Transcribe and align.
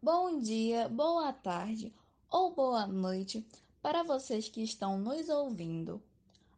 Bom 0.00 0.38
dia, 0.38 0.88
boa 0.88 1.32
tarde 1.32 1.92
ou 2.30 2.54
boa 2.54 2.86
noite 2.86 3.44
para 3.82 4.04
vocês 4.04 4.48
que 4.48 4.62
estão 4.62 4.96
nos 4.96 5.28
ouvindo. 5.28 6.00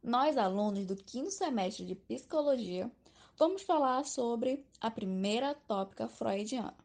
Nós, 0.02 0.36
alunos 0.36 0.84
do 0.84 0.95
quinto 0.95 1.30
semestre 1.30 1.87
de 1.87 1.95
Psicologia, 1.95 2.92
vamos 3.38 3.62
falar 3.62 4.04
sobre 4.04 4.62
a 4.79 4.90
primeira 4.90 5.54
tópica 5.54 6.06
freudiana, 6.06 6.76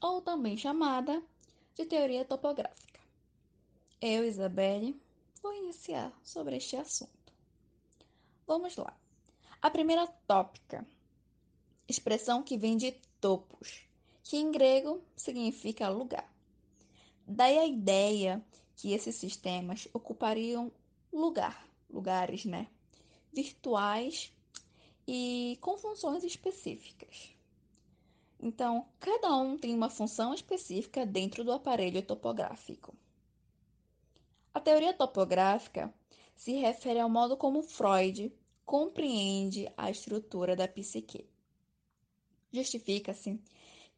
ou 0.00 0.22
também 0.22 0.56
chamada 0.56 1.20
de 1.74 1.84
teoria 1.84 2.24
topográfica. 2.24 3.00
Eu, 4.00 4.24
Isabelle, 4.24 4.96
vou 5.42 5.52
iniciar 5.54 6.16
sobre 6.22 6.56
este 6.56 6.76
assunto. 6.76 7.32
Vamos 8.46 8.76
lá. 8.76 8.96
A 9.60 9.68
primeira 9.68 10.06
tópica, 10.24 10.86
expressão 11.88 12.44
que 12.44 12.56
vem 12.56 12.76
de 12.76 12.92
topos, 13.20 13.85
que 14.26 14.36
em 14.36 14.50
grego 14.50 15.00
significa 15.16 15.88
lugar. 15.88 16.28
Daí 17.24 17.58
a 17.58 17.64
ideia 17.64 18.44
que 18.74 18.92
esses 18.92 19.14
sistemas 19.14 19.86
ocupariam 19.92 20.72
lugar, 21.12 21.64
lugares, 21.88 22.44
né, 22.44 22.66
virtuais 23.32 24.32
e 25.06 25.56
com 25.60 25.78
funções 25.78 26.24
específicas. 26.24 27.30
Então, 28.40 28.88
cada 28.98 29.34
um 29.36 29.56
tem 29.56 29.72
uma 29.72 29.88
função 29.88 30.34
específica 30.34 31.06
dentro 31.06 31.44
do 31.44 31.52
aparelho 31.52 32.02
topográfico. 32.02 32.94
A 34.52 34.58
teoria 34.58 34.92
topográfica 34.92 35.94
se 36.34 36.52
refere 36.54 36.98
ao 36.98 37.08
modo 37.08 37.36
como 37.36 37.62
Freud 37.62 38.32
compreende 38.64 39.72
a 39.76 39.88
estrutura 39.88 40.56
da 40.56 40.66
psique. 40.66 41.28
Justifica-se 42.52 43.40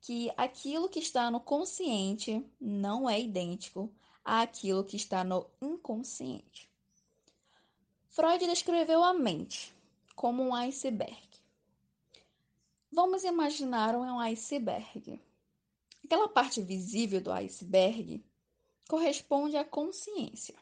que 0.00 0.32
aquilo 0.36 0.88
que 0.88 0.98
está 0.98 1.30
no 1.30 1.40
consciente 1.40 2.44
não 2.60 3.08
é 3.08 3.20
idêntico 3.20 3.92
àquilo 4.24 4.84
que 4.84 4.96
está 4.96 5.24
no 5.24 5.46
inconsciente. 5.60 6.70
Freud 8.08 8.46
descreveu 8.46 9.02
a 9.04 9.14
mente 9.14 9.74
como 10.14 10.42
um 10.42 10.54
iceberg. 10.54 11.28
Vamos 12.90 13.22
imaginar 13.22 13.94
um 13.94 14.18
iceberg. 14.20 15.20
Aquela 16.04 16.28
parte 16.28 16.62
visível 16.62 17.20
do 17.20 17.30
iceberg 17.30 18.24
corresponde 18.88 19.56
à 19.56 19.64
consciência. 19.64 20.56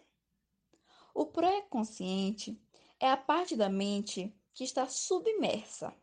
O 1.14 1.24
pré-consciente 1.24 2.60
é 3.00 3.08
a 3.08 3.16
parte 3.16 3.56
da 3.56 3.68
mente 3.68 4.34
que 4.52 4.64
está 4.64 4.88
submersa. 4.88 5.94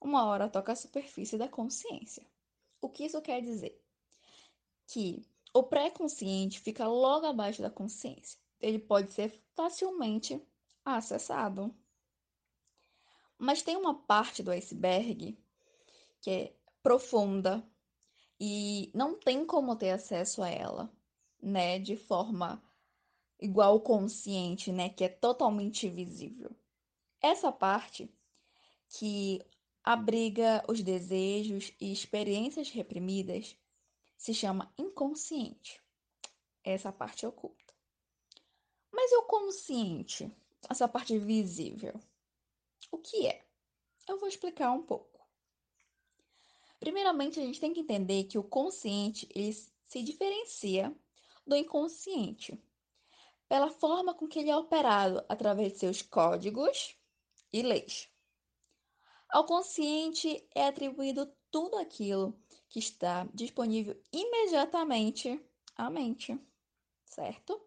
Uma 0.00 0.24
hora 0.26 0.48
toca 0.48 0.72
a 0.72 0.76
superfície 0.76 1.38
da 1.38 1.48
consciência. 1.48 2.24
O 2.82 2.88
que 2.88 3.04
isso 3.04 3.22
quer 3.22 3.40
dizer? 3.40 3.80
Que 4.88 5.24
o 5.54 5.62
pré-consciente 5.62 6.58
fica 6.58 6.86
logo 6.88 7.24
abaixo 7.24 7.62
da 7.62 7.70
consciência. 7.70 8.40
Ele 8.60 8.80
pode 8.80 9.12
ser 9.12 9.30
facilmente 9.54 10.42
acessado. 10.84 11.72
Mas 13.38 13.62
tem 13.62 13.76
uma 13.76 13.94
parte 13.94 14.42
do 14.42 14.50
iceberg 14.50 15.38
que 16.20 16.30
é 16.30 16.56
profunda 16.82 17.64
e 18.38 18.90
não 18.92 19.18
tem 19.18 19.46
como 19.46 19.76
ter 19.76 19.90
acesso 19.90 20.42
a 20.42 20.48
ela, 20.50 20.92
né, 21.40 21.78
de 21.78 21.96
forma 21.96 22.60
igual 23.40 23.80
consciente, 23.80 24.72
né, 24.72 24.88
que 24.88 25.04
é 25.04 25.08
totalmente 25.08 25.88
visível. 25.88 26.50
Essa 27.20 27.52
parte 27.52 28.12
que 28.88 29.40
abriga 29.84 30.64
os 30.68 30.82
desejos 30.82 31.72
e 31.80 31.92
experiências 31.92 32.70
reprimidas, 32.70 33.56
se 34.16 34.32
chama 34.32 34.72
inconsciente. 34.78 35.82
Essa 36.62 36.92
parte 36.92 37.26
oculta. 37.26 37.74
Mas 38.92 39.10
e 39.10 39.16
o 39.16 39.22
consciente? 39.22 40.30
Essa 40.68 40.86
parte 40.86 41.18
visível. 41.18 41.98
O 42.90 42.98
que 42.98 43.26
é? 43.26 43.44
Eu 44.08 44.18
vou 44.18 44.28
explicar 44.28 44.70
um 44.70 44.82
pouco. 44.82 45.26
Primeiramente, 46.78 47.40
a 47.40 47.42
gente 47.42 47.60
tem 47.60 47.72
que 47.72 47.80
entender 47.80 48.24
que 48.24 48.38
o 48.38 48.44
consciente 48.44 49.28
ele 49.34 49.52
se 49.52 50.02
diferencia 50.02 50.94
do 51.46 51.56
inconsciente 51.56 52.60
pela 53.48 53.70
forma 53.70 54.14
com 54.14 54.26
que 54.26 54.38
ele 54.38 54.50
é 54.50 54.56
operado 54.56 55.24
através 55.28 55.72
de 55.72 55.78
seus 55.78 56.02
códigos 56.02 56.96
e 57.52 57.62
leis. 57.62 58.11
Ao 59.32 59.46
consciente 59.46 60.46
é 60.54 60.66
atribuído 60.66 61.26
tudo 61.50 61.78
aquilo 61.78 62.38
que 62.68 62.78
está 62.78 63.26
disponível 63.32 63.98
imediatamente 64.12 65.42
à 65.74 65.88
mente, 65.88 66.38
certo? 67.06 67.58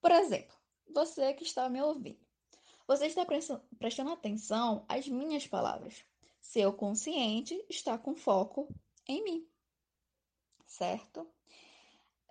Por 0.00 0.10
exemplo, 0.10 0.56
você 0.94 1.34
que 1.34 1.44
está 1.44 1.68
me 1.68 1.82
ouvindo, 1.82 2.18
você 2.88 3.04
está 3.04 3.26
prestando 3.78 4.10
atenção 4.10 4.86
às 4.88 5.06
minhas 5.06 5.46
palavras. 5.46 6.02
Seu 6.40 6.72
consciente 6.72 7.62
está 7.68 7.98
com 7.98 8.14
foco 8.16 8.66
em 9.06 9.22
mim, 9.22 9.46
certo? 10.64 11.30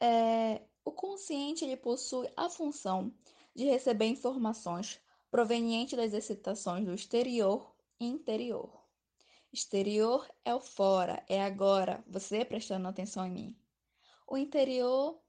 É, 0.01 0.63
o 0.83 0.91
consciente 0.91 1.63
ele 1.63 1.77
possui 1.77 2.27
a 2.35 2.49
função 2.49 3.13
de 3.53 3.65
receber 3.65 4.07
informações 4.07 4.99
provenientes 5.29 5.95
das 5.95 6.13
excitações 6.13 6.83
do 6.83 6.93
exterior 6.95 7.74
interior. 7.99 8.83
Exterior 9.51 10.29
é 10.43 10.53
o 10.53 10.59
fora, 10.59 11.23
é 11.29 11.41
agora, 11.41 12.03
você 12.07 12.43
prestando 12.43 12.87
atenção 12.87 13.25
em 13.25 13.31
mim. 13.31 13.57
O 14.27 14.37
interior, 14.37 15.19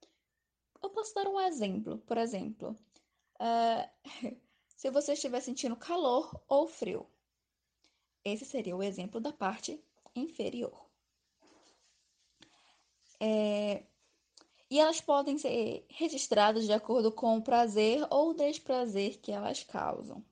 eu 0.83 0.91
posso 0.91 1.15
dar 1.15 1.29
um 1.29 1.41
exemplo. 1.41 1.99
Por 1.99 2.19
exemplo, 2.19 2.77
uh, 3.41 3.89
se 4.77 4.91
você 4.91 5.13
estiver 5.13 5.41
sentindo 5.41 5.77
calor 5.77 6.43
ou 6.49 6.67
frio, 6.67 7.07
esse 8.25 8.45
seria 8.45 8.77
o 8.77 8.83
exemplo 8.83 9.21
da 9.21 9.33
parte 9.33 9.81
inferior. 10.15 10.87
É, 13.21 13.85
e 14.69 14.81
elas 14.81 15.01
podem 15.01 15.39
ser 15.39 15.87
registradas 15.89 16.65
de 16.65 16.73
acordo 16.73 17.13
com 17.13 17.37
o 17.37 17.43
prazer 17.43 18.05
ou 18.11 18.35
desprazer 18.35 19.21
que 19.21 19.31
elas 19.31 19.63
causam. 19.63 20.25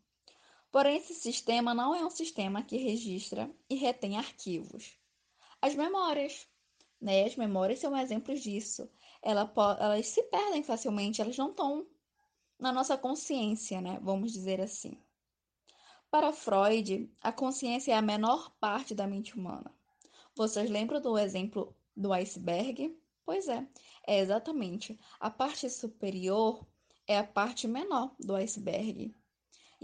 Porém, 0.74 0.96
esse 0.96 1.14
sistema 1.14 1.72
não 1.72 1.94
é 1.94 2.04
um 2.04 2.10
sistema 2.10 2.60
que 2.60 2.76
registra 2.76 3.48
e 3.70 3.76
retém 3.76 4.18
arquivos. 4.18 4.98
As 5.62 5.72
memórias, 5.76 6.48
né? 7.00 7.24
As 7.24 7.36
memórias 7.36 7.78
são 7.78 7.96
exemplos 7.96 8.40
disso. 8.40 8.90
Ela, 9.22 9.48
elas 9.78 10.08
se 10.08 10.20
perdem 10.24 10.64
facilmente, 10.64 11.22
elas 11.22 11.38
não 11.38 11.50
estão 11.50 11.86
na 12.58 12.72
nossa 12.72 12.98
consciência, 12.98 13.80
né? 13.80 14.00
Vamos 14.02 14.32
dizer 14.32 14.60
assim. 14.60 15.00
Para 16.10 16.32
Freud, 16.32 17.08
a 17.22 17.30
consciência 17.30 17.92
é 17.92 17.96
a 17.96 18.02
menor 18.02 18.50
parte 18.58 18.96
da 18.96 19.06
mente 19.06 19.38
humana. 19.38 19.72
Vocês 20.34 20.68
lembram 20.68 21.00
do 21.00 21.16
exemplo 21.16 21.72
do 21.96 22.12
iceberg? 22.12 22.98
Pois 23.24 23.46
é, 23.46 23.64
é 24.04 24.18
exatamente. 24.18 24.98
A 25.20 25.30
parte 25.30 25.70
superior 25.70 26.66
é 27.06 27.16
a 27.16 27.22
parte 27.22 27.68
menor 27.68 28.12
do 28.18 28.34
iceberg 28.34 29.14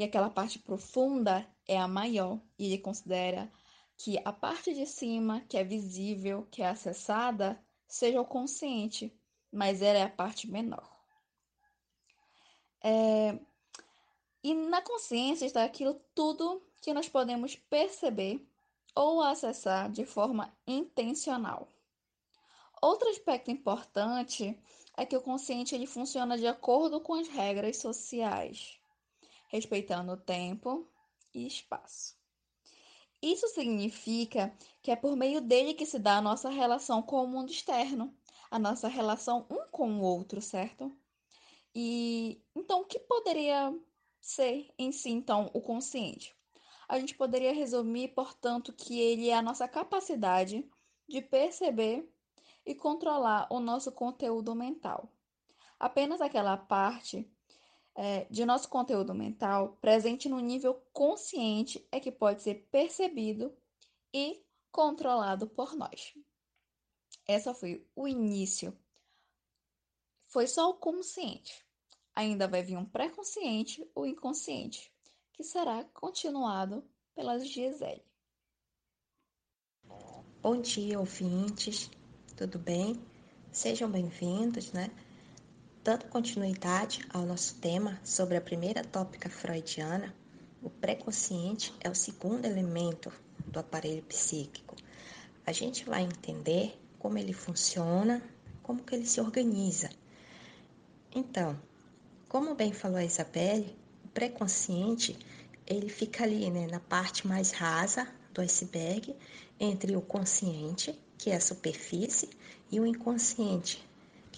e 0.01 0.03
aquela 0.03 0.31
parte 0.31 0.59
profunda 0.59 1.47
é 1.69 1.79
a 1.79 1.87
maior, 1.87 2.41
e 2.59 2.65
ele 2.65 2.79
considera 2.79 3.53
que 3.99 4.19
a 4.25 4.33
parte 4.33 4.73
de 4.73 4.87
cima, 4.87 5.43
que 5.43 5.59
é 5.59 5.63
visível, 5.63 6.49
que 6.51 6.63
é 6.63 6.69
acessada, 6.69 7.63
seja 7.87 8.19
o 8.19 8.25
consciente, 8.25 9.15
mas 9.53 9.83
ela 9.83 9.99
é 9.99 10.03
a 10.05 10.09
parte 10.09 10.51
menor. 10.51 10.91
É... 12.83 13.39
E 14.43 14.55
na 14.55 14.81
consciência 14.81 15.45
está 15.45 15.65
aquilo 15.65 16.01
tudo 16.15 16.63
que 16.81 16.95
nós 16.95 17.07
podemos 17.07 17.55
perceber 17.55 18.43
ou 18.95 19.21
acessar 19.21 19.91
de 19.91 20.07
forma 20.07 20.51
intencional. 20.67 21.69
Outro 22.81 23.07
aspecto 23.11 23.51
importante 23.51 24.59
é 24.97 25.05
que 25.05 25.15
o 25.15 25.21
consciente 25.21 25.75
ele 25.75 25.87
funciona 25.87 26.39
de 26.39 26.47
acordo 26.47 27.03
com 27.03 27.13
as 27.13 27.29
regras 27.29 27.77
sociais 27.77 28.80
respeitando 29.51 30.17
tempo 30.17 30.89
e 31.35 31.47
espaço. 31.47 32.17
Isso 33.21 33.47
significa 33.49 34.57
que 34.81 34.91
é 34.91 34.97
por 34.97 35.15
meio 35.15 35.41
dele 35.41 35.75
que 35.75 35.85
se 35.85 35.99
dá 35.99 36.17
a 36.17 36.23
nossa 36.23 36.49
relação 36.49 37.03
com 37.03 37.23
o 37.23 37.29
mundo 37.29 37.51
externo, 37.51 38.15
a 38.51 38.59
nossa 38.59 38.89
relação 38.89 39.47
um 39.51 39.69
com 39.71 39.99
o 39.99 40.03
outro, 40.03 40.41
certo? 40.41 40.91
E 41.75 42.41
então 42.57 42.81
o 42.81 42.85
que 42.87 42.99
poderia 42.99 43.77
ser 44.21 44.73
em 44.79 44.91
si 44.91 45.11
então 45.11 45.51
o 45.53 45.61
consciente? 45.61 46.35
A 46.89 46.99
gente 46.99 47.15
poderia 47.15 47.53
resumir, 47.53 48.09
portanto, 48.09 48.73
que 48.73 48.99
ele 48.99 49.29
é 49.29 49.35
a 49.35 49.43
nossa 49.43 49.69
capacidade 49.69 50.69
de 51.09 51.21
perceber 51.21 52.09
e 52.65 52.75
controlar 52.75 53.47
o 53.51 53.61
nosso 53.61 53.93
conteúdo 53.93 54.55
mental. 54.55 55.13
Apenas 55.79 56.21
aquela 56.21 56.57
parte 56.57 57.31
é, 57.95 58.25
de 58.31 58.45
nosso 58.45 58.69
conteúdo 58.69 59.15
mental 59.15 59.77
presente 59.81 60.29
no 60.29 60.41
nível 60.41 60.75
consciente 60.93 61.87
é 61.91 62.01
que 62.01 62.13
pode 62.13 62.43
ser 62.43 62.67
percebido 62.71 63.55
e 64.13 64.43
controlado 64.71 65.49
por 65.49 65.75
nós. 65.75 66.15
essa 67.27 67.55
foi 67.55 67.87
o 67.95 68.09
início. 68.09 68.77
Foi 70.27 70.47
só 70.47 70.71
o 70.71 70.75
consciente. 70.75 71.65
Ainda 72.15 72.49
vai 72.49 72.63
vir 72.63 72.77
um 72.77 72.85
pré-consciente 72.85 73.89
ou 73.95 74.07
inconsciente, 74.07 74.93
que 75.33 75.43
será 75.43 75.85
continuado 75.85 76.89
pela 77.15 77.39
Gisele. 77.39 78.05
Bom 80.41 80.61
dia, 80.61 80.99
ouvintes. 80.99 81.91
Tudo 82.37 82.59
bem? 82.59 82.95
Sejam 83.53 83.91
bem-vindos, 83.91 84.73
né? 84.73 84.89
Dando 85.91 86.05
continuidade 86.05 87.05
ao 87.13 87.27
nosso 87.27 87.57
tema 87.57 88.01
sobre 88.05 88.37
a 88.37 88.41
primeira 88.41 88.85
tópica 88.85 89.29
freudiana, 89.29 90.15
o 90.63 90.71
pré-consciente 90.71 91.75
é 91.81 91.91
o 91.91 91.97
segundo 91.97 92.45
elemento 92.45 93.13
do 93.49 93.59
aparelho 93.59 94.05
psíquico. 94.05 94.77
A 95.45 95.51
gente 95.51 95.85
vai 95.85 96.05
entender 96.05 96.81
como 96.97 97.19
ele 97.19 97.33
funciona, 97.33 98.23
como 98.63 98.85
que 98.85 98.95
ele 98.95 99.05
se 99.05 99.21
organiza. 99.21 99.91
Então, 101.13 101.61
como 102.29 102.55
bem 102.55 102.73
falou 102.73 102.99
a 102.99 103.05
Isabelle, 103.05 103.77
o 104.05 104.09
pré-consciente 104.11 105.19
ele 105.67 105.89
fica 105.89 106.23
ali, 106.23 106.49
né, 106.53 106.69
na 106.69 106.79
parte 106.79 107.27
mais 107.27 107.51
rasa 107.51 108.07
do 108.33 108.41
iceberg, 108.41 109.13
entre 109.59 109.97
o 109.97 110.01
consciente, 110.01 110.97
que 111.19 111.31
é 111.31 111.35
a 111.35 111.41
superfície, 111.41 112.31
e 112.71 112.79
o 112.79 112.87
inconsciente, 112.87 113.85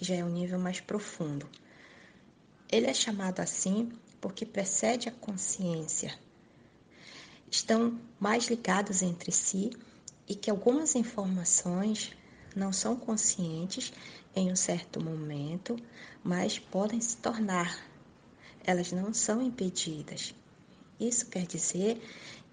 que 0.03 0.09
já 0.09 0.15
é 0.15 0.23
um 0.25 0.29
nível 0.29 0.59
mais 0.59 0.81
profundo. 0.81 1.47
Ele 2.69 2.87
é 2.87 2.93
chamado 2.93 3.39
assim 3.39 3.89
porque 4.19 4.45
precede 4.45 5.07
a 5.07 5.13
consciência. 5.13 6.13
Estão 7.49 7.97
mais 8.19 8.47
ligados 8.47 9.01
entre 9.01 9.31
si 9.31 9.71
e 10.27 10.35
que 10.35 10.49
algumas 10.49 10.93
informações 10.95 12.11
não 12.53 12.73
são 12.73 12.97
conscientes 12.97 13.93
em 14.35 14.51
um 14.51 14.57
certo 14.57 15.01
momento, 15.01 15.77
mas 16.21 16.59
podem 16.59 16.99
se 16.99 17.15
tornar. 17.15 17.79
Elas 18.61 18.91
não 18.91 19.13
são 19.13 19.41
impedidas. 19.41 20.35
Isso 20.99 21.27
quer 21.27 21.45
dizer 21.45 22.01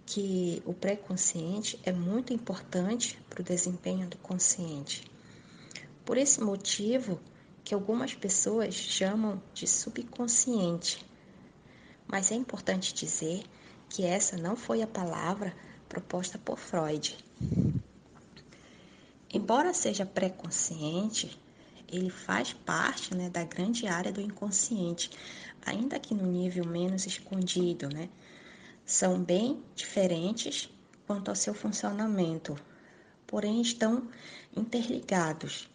que 0.06 0.62
o 0.64 0.72
pré-consciente 0.72 1.80
é 1.82 1.92
muito 1.92 2.32
importante 2.32 3.18
para 3.28 3.40
o 3.40 3.44
desempenho 3.44 4.08
do 4.08 4.18
consciente. 4.18 5.10
Por 6.04 6.16
esse 6.16 6.40
motivo 6.40 7.20
que 7.64 7.74
algumas 7.74 8.14
pessoas 8.14 8.74
chamam 8.74 9.42
de 9.52 9.66
subconsciente. 9.66 11.04
Mas 12.06 12.32
é 12.32 12.34
importante 12.34 12.94
dizer 12.94 13.44
que 13.88 14.04
essa 14.04 14.36
não 14.36 14.56
foi 14.56 14.82
a 14.82 14.86
palavra 14.86 15.54
proposta 15.88 16.38
por 16.38 16.58
Freud. 16.58 17.18
Embora 19.32 19.72
seja 19.72 20.04
pré-consciente, 20.04 21.40
ele 21.88 22.10
faz 22.10 22.52
parte 22.52 23.14
né, 23.14 23.28
da 23.28 23.44
grande 23.44 23.86
área 23.86 24.12
do 24.12 24.20
inconsciente, 24.20 25.10
ainda 25.64 25.98
que 25.98 26.14
no 26.14 26.26
nível 26.26 26.64
menos 26.64 27.06
escondido. 27.06 27.88
Né? 27.88 28.08
São 28.84 29.22
bem 29.22 29.62
diferentes 29.74 30.70
quanto 31.06 31.28
ao 31.28 31.34
seu 31.34 31.54
funcionamento, 31.54 32.56
porém 33.26 33.60
estão 33.60 34.08
interligados. 34.56 35.68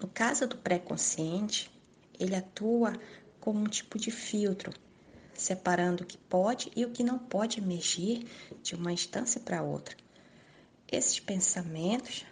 No 0.00 0.08
caso 0.08 0.46
do 0.46 0.56
pré-consciente, 0.56 1.70
ele 2.18 2.34
atua 2.34 2.92
como 3.40 3.60
um 3.60 3.68
tipo 3.68 3.98
de 3.98 4.10
filtro, 4.10 4.72
separando 5.34 6.02
o 6.02 6.06
que 6.06 6.18
pode 6.18 6.70
e 6.74 6.84
o 6.84 6.90
que 6.90 7.04
não 7.04 7.18
pode 7.18 7.60
emergir 7.60 8.26
de 8.62 8.74
uma 8.74 8.92
instância 8.92 9.40
para 9.40 9.62
outra. 9.62 9.96
Esses 10.90 11.20
pensamentos 11.20 12.24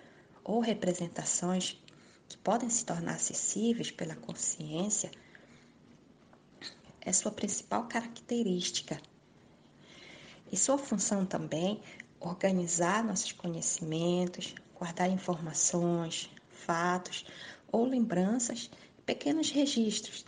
ou 0.45 0.61
representações 0.61 1.81
que 2.29 2.37
podem 2.39 2.71
se 2.71 2.85
tornar 2.85 3.15
acessíveis 3.15 3.91
pela 3.91 4.17
consciência 4.17 5.11
é 7.01 7.13
sua 7.13 7.31
principal 7.31 7.87
característica. 7.89 9.01
E 10.51 10.57
sua 10.57 10.79
função 10.79 11.27
também 11.27 11.81
organizar 12.21 13.03
nossos 13.03 13.33
conhecimentos, 13.33 14.55
guardar 14.79 15.11
informações, 15.11 16.31
fatos 16.63 17.25
ou 17.71 17.85
lembranças, 17.85 18.71
pequenos 19.05 19.51
registros 19.51 20.25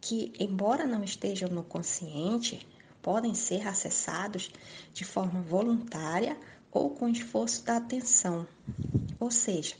que, 0.00 0.32
embora 0.38 0.86
não 0.86 1.02
estejam 1.02 1.48
no 1.48 1.62
consciente, 1.62 2.66
podem 3.00 3.34
ser 3.34 3.66
acessados 3.66 4.50
de 4.92 5.04
forma 5.04 5.40
voluntária 5.42 6.36
ou 6.70 6.90
com 6.90 7.08
esforço 7.08 7.64
da 7.64 7.76
atenção. 7.76 8.46
Ou 9.20 9.30
seja, 9.30 9.76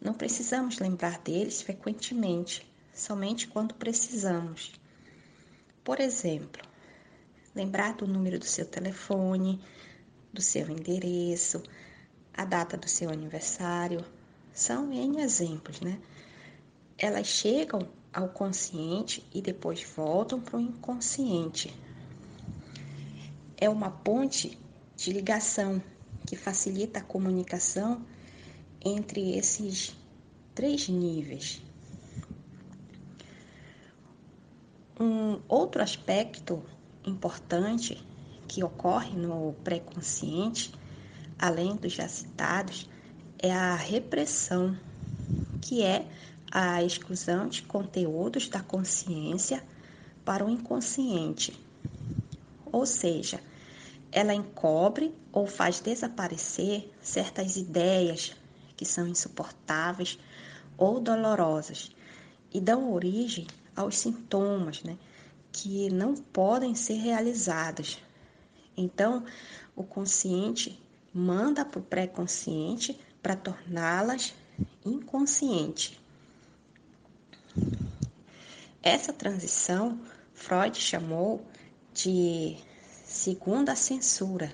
não 0.00 0.14
precisamos 0.14 0.78
lembrar 0.78 1.18
deles 1.20 1.62
frequentemente, 1.62 2.64
somente 2.94 3.48
quando 3.48 3.74
precisamos. 3.74 4.72
Por 5.82 6.00
exemplo, 6.00 6.62
lembrar 7.54 7.94
do 7.94 8.06
número 8.06 8.38
do 8.38 8.44
seu 8.44 8.66
telefone, 8.66 9.60
do 10.32 10.42
seu 10.42 10.68
endereço, 10.68 11.62
a 12.32 12.44
data 12.44 12.76
do 12.76 12.88
seu 12.88 13.10
aniversário, 13.10 14.04
são 14.58 14.92
N 14.92 15.20
exemplos, 15.22 15.80
né? 15.80 15.98
elas 16.98 17.28
chegam 17.28 17.88
ao 18.12 18.28
consciente 18.28 19.24
e 19.32 19.40
depois 19.40 19.84
voltam 19.96 20.40
para 20.40 20.56
o 20.56 20.60
inconsciente. 20.60 21.72
É 23.56 23.70
uma 23.70 23.90
ponte 23.90 24.58
de 24.96 25.12
ligação 25.12 25.80
que 26.26 26.34
facilita 26.34 26.98
a 26.98 27.02
comunicação 27.02 28.04
entre 28.84 29.36
esses 29.38 29.96
três 30.54 30.88
níveis. 30.88 31.62
Um 34.98 35.40
outro 35.48 35.80
aspecto 35.80 36.60
importante 37.06 38.04
que 38.48 38.64
ocorre 38.64 39.16
no 39.16 39.54
pré-consciente, 39.62 40.74
além 41.38 41.76
dos 41.76 41.92
já 41.92 42.08
citados, 42.08 42.88
é 43.38 43.52
a 43.52 43.74
repressão, 43.74 44.76
que 45.60 45.82
é 45.82 46.06
a 46.50 46.82
exclusão 46.82 47.48
de 47.48 47.62
conteúdos 47.62 48.48
da 48.48 48.60
consciência 48.60 49.62
para 50.24 50.44
o 50.44 50.50
inconsciente. 50.50 51.58
Ou 52.72 52.84
seja, 52.84 53.40
ela 54.10 54.34
encobre 54.34 55.14
ou 55.32 55.46
faz 55.46 55.80
desaparecer 55.80 56.90
certas 57.00 57.56
ideias 57.56 58.34
que 58.76 58.84
são 58.84 59.06
insuportáveis 59.06 60.18
ou 60.76 61.00
dolorosas 61.00 61.90
e 62.52 62.60
dão 62.60 62.92
origem 62.92 63.46
aos 63.76 63.98
sintomas, 63.98 64.82
né, 64.82 64.96
que 65.52 65.90
não 65.90 66.14
podem 66.14 66.74
ser 66.74 66.94
realizados. 66.94 68.02
Então, 68.76 69.24
o 69.76 69.84
consciente 69.84 70.80
manda 71.12 71.64
para 71.64 71.80
o 71.80 71.82
pré-consciente 71.82 72.98
para 73.22 73.36
torná-las 73.36 74.34
inconsciente. 74.84 76.00
Essa 78.82 79.12
transição 79.12 80.00
Freud 80.34 80.78
chamou 80.78 81.44
de 81.92 82.56
segunda 83.04 83.74
censura. 83.74 84.52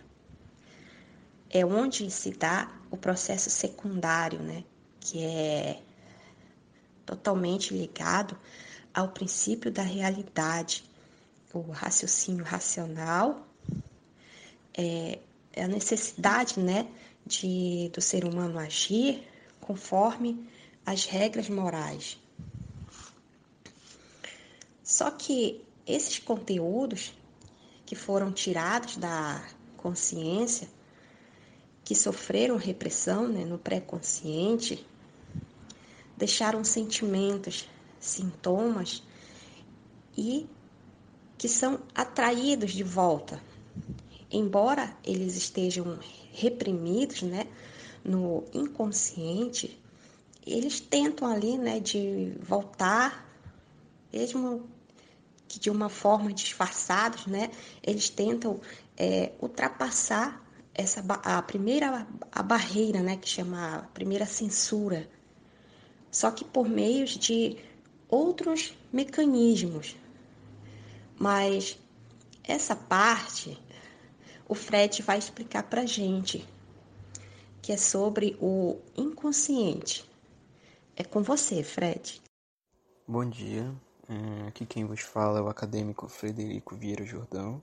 É 1.51 1.65
onde 1.65 2.11
se 2.11 2.31
dá 2.31 2.73
o 2.91 2.97
processo 2.97 3.51
secundário, 3.51 4.41
né? 4.41 4.65
Que 4.99 5.23
é 5.23 5.83
totalmente 7.05 7.75
ligado 7.75 8.37
ao 8.93 9.09
princípio 9.09 9.71
da 9.71 9.83
realidade, 9.83 10.85
o 11.53 11.71
raciocínio 11.71 12.45
racional, 12.45 13.47
é, 14.77 15.19
é 15.53 15.65
a 15.65 15.69
necessidade, 15.69 16.59
né, 16.59 16.89
de 17.27 17.91
do 17.93 18.01
ser 18.01 18.25
humano 18.25 18.59
agir 18.59 19.27
conforme 19.61 20.49
as 20.85 21.07
regras 21.07 21.49
morais. 21.49 22.19
Só 24.83 25.11
que 25.11 25.65
esses 25.87 26.19
conteúdos 26.19 27.15
que 27.87 27.95
foram 27.95 28.33
tirados 28.33 28.97
da 28.97 29.43
consciência, 29.77 30.69
que 31.83 31.95
sofreram 31.95 32.57
repressão 32.57 33.29
né, 33.29 33.45
no 33.45 33.59
pré-consciente, 33.59 34.87
deixaram 36.17 36.65
sentimentos, 36.65 37.69
sintomas 37.99 39.03
e 40.17 40.47
que 41.37 41.49
são 41.49 41.81
atraídos 41.95 42.73
de 42.73 42.83
volta. 42.83 43.43
Embora 44.31 44.97
eles 45.05 45.37
estejam 45.37 45.99
reprimidos 46.35 47.23
né, 47.23 47.47
no 48.05 48.45
inconsciente, 48.53 49.81
eles 50.47 50.81
tentam 50.81 51.29
ali 51.29 51.57
né, 51.57 51.81
de 51.81 52.37
voltar, 52.43 53.27
mesmo 54.13 54.69
que 55.49 55.59
de 55.59 55.71
uma 55.71 55.89
forma 55.89 56.33
disfarçados, 56.33 57.27
né, 57.27 57.51
eles 57.83 58.11
tentam 58.11 58.61
é, 58.97 59.33
ultrapassar 59.41 60.43
essa 60.75 61.05
a 61.23 61.41
primeira 61.41 62.07
a 62.33 62.43
barreira, 62.43 63.01
né, 63.01 63.17
que 63.17 63.29
chama 63.29 63.77
a 63.77 63.83
primeira 63.83 64.27
censura, 64.27 65.09
só 66.11 66.31
que 66.31 66.45
por 66.45 66.69
meios 66.69 67.11
de 67.11 67.57
outros 68.09 68.75
mecanismos. 68.93 69.97
Mas 71.19 71.79
essa 72.43 72.75
parte 72.75 73.59
o 74.49 74.55
Fred 74.55 75.03
vai 75.03 75.19
explicar 75.19 75.63
para 75.65 75.87
gente, 75.87 76.47
que 77.63 77.73
é 77.73 77.77
sobre 77.77 78.37
o 78.41 78.79
inconsciente. 78.97 80.09
É 80.97 81.03
com 81.03 81.23
você, 81.23 81.63
Fred. 81.63 82.23
Bom 83.07 83.29
dia. 83.29 83.75
É, 84.09 84.49
aqui 84.49 84.67
quem 84.67 84.85
vos 84.85 85.01
fala 85.01 85.39
é 85.39 85.43
o 85.43 85.49
acadêmico 85.49 86.09
Frederico 86.09 86.77
Vieira 86.77 87.05
Jordão. 87.05 87.63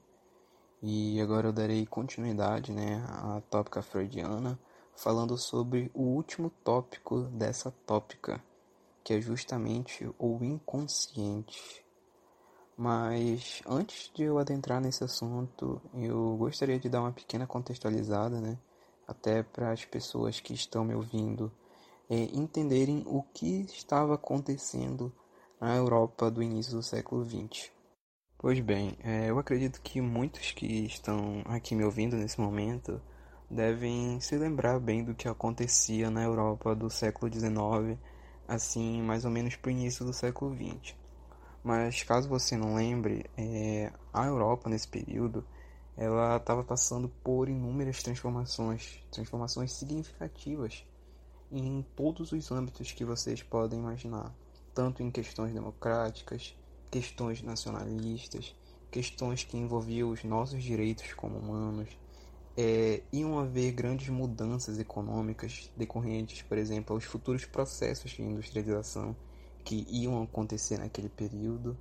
E 0.82 1.22
agora 1.22 1.48
eu 1.48 1.54
darei 1.54 1.86
continuidade 1.86 2.72
né, 2.72 3.06
à 3.08 3.42
tópica 3.50 3.84
freudiana, 3.84 4.60
falando 4.96 5.38
sobre 5.38 5.92
o 5.94 6.02
último 6.02 6.50
tópico 6.64 7.22
dessa 7.26 7.72
tópica, 7.86 8.44
que 9.04 9.14
é 9.14 9.22
justamente 9.22 10.10
o 10.18 10.44
inconsciente. 10.44 11.86
Mas 12.82 13.62
antes 13.68 14.12
de 14.12 14.24
eu 14.24 14.40
adentrar 14.40 14.82
nesse 14.82 15.04
assunto, 15.04 15.80
eu 15.94 16.36
gostaria 16.36 16.80
de 16.80 16.90
dar 16.90 17.02
uma 17.02 17.12
pequena 17.12 17.46
contextualizada, 17.46 18.42
né, 18.42 18.58
até 19.08 19.44
para 19.44 19.72
as 19.72 19.86
pessoas 19.86 20.40
que 20.40 20.56
estão 20.56 20.84
me 20.84 20.96
ouvindo 20.96 21.52
é, 22.10 22.24
entenderem 22.34 23.04
o 23.06 23.22
que 23.22 23.68
estava 23.72 24.16
acontecendo 24.16 25.14
na 25.60 25.76
Europa 25.76 26.32
do 26.32 26.42
início 26.42 26.74
do 26.74 26.82
século 26.82 27.24
XX. 27.24 27.70
Pois 28.36 28.60
bem, 28.60 28.98
é, 29.04 29.30
eu 29.30 29.38
acredito 29.38 29.80
que 29.80 30.02
muitos 30.02 30.50
que 30.50 30.66
estão 30.66 31.44
aqui 31.46 31.76
me 31.76 31.84
ouvindo 31.84 32.16
nesse 32.16 32.42
momento 32.42 33.00
devem 33.48 34.20
se 34.20 34.36
lembrar 34.36 34.80
bem 34.80 35.04
do 35.04 35.14
que 35.14 35.28
acontecia 35.28 36.10
na 36.10 36.24
Europa 36.24 36.74
do 36.74 36.90
século 36.90 37.32
XIX, 37.32 38.00
assim, 38.48 39.04
mais 39.04 39.24
ou 39.24 39.30
menos 39.30 39.56
para 39.56 39.70
o 39.70 39.72
início 39.72 40.04
do 40.04 40.14
século 40.14 40.56
XX. 40.56 41.00
Mas 41.64 42.02
caso 42.04 42.28
você 42.28 42.58
não 42.58 42.76
lembre, 42.76 43.30
é, 43.38 43.92
a 44.12 44.26
Europa 44.26 44.70
nesse 44.70 44.88
período 44.88 45.46
ela 45.96 46.38
estava 46.38 46.64
passando 46.64 47.10
por 47.24 47.48
inúmeras 47.48 48.02
transformações, 48.02 49.04
transformações 49.12 49.74
significativas 49.74 50.86
em 51.52 51.86
todos 51.96 52.32
os 52.32 52.52
âmbitos 52.52 52.92
que 52.92 53.06
vocês 53.06 53.44
podem 53.44 53.80
imaginar, 53.80 54.34
tanto 54.74 55.04
em 55.04 55.12
questões 55.12 55.54
democráticas, 55.54 56.56
questões 56.90 57.42
nacionalistas, 57.44 58.56
questões 58.90 59.44
que 59.44 59.58
envolviam 59.58 60.10
os 60.10 60.24
nossos 60.24 60.64
direitos 60.64 61.14
como 61.14 61.38
humanos. 61.38 61.90
É, 62.58 63.02
iam 63.14 63.40
haver 63.40 63.72
grandes 63.72 64.10
mudanças 64.10 64.78
econômicas 64.78 65.72
decorrentes, 65.76 66.42
por 66.42 66.58
exemplo, 66.58 66.96
aos 66.96 67.06
futuros 67.06 67.46
processos 67.46 68.12
de 68.12 68.22
industrialização 68.22 69.16
que 69.64 69.86
iam 69.90 70.22
acontecer 70.24 70.78
naquele 70.78 71.10
período. 71.10 71.78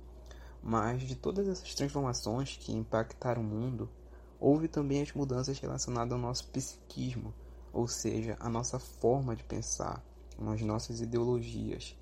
Mas 0.63 1.01
de 1.01 1.15
todas 1.15 1.47
essas 1.47 1.73
transformações 1.73 2.57
que 2.57 2.71
impactaram 2.71 3.41
o 3.41 3.45
mundo, 3.45 3.89
houve 4.39 4.67
também 4.67 5.01
as 5.01 5.13
mudanças 5.13 5.57
relacionadas 5.59 6.13
ao 6.13 6.19
nosso 6.19 6.47
psiquismo, 6.49 7.33
ou 7.73 7.87
seja, 7.87 8.37
a 8.39 8.49
nossa 8.49 8.79
forma 8.79 9.35
de 9.35 9.43
pensar, 9.43 10.03
as 10.37 10.61
nossas 10.61 11.01
ideologias. 11.01 11.97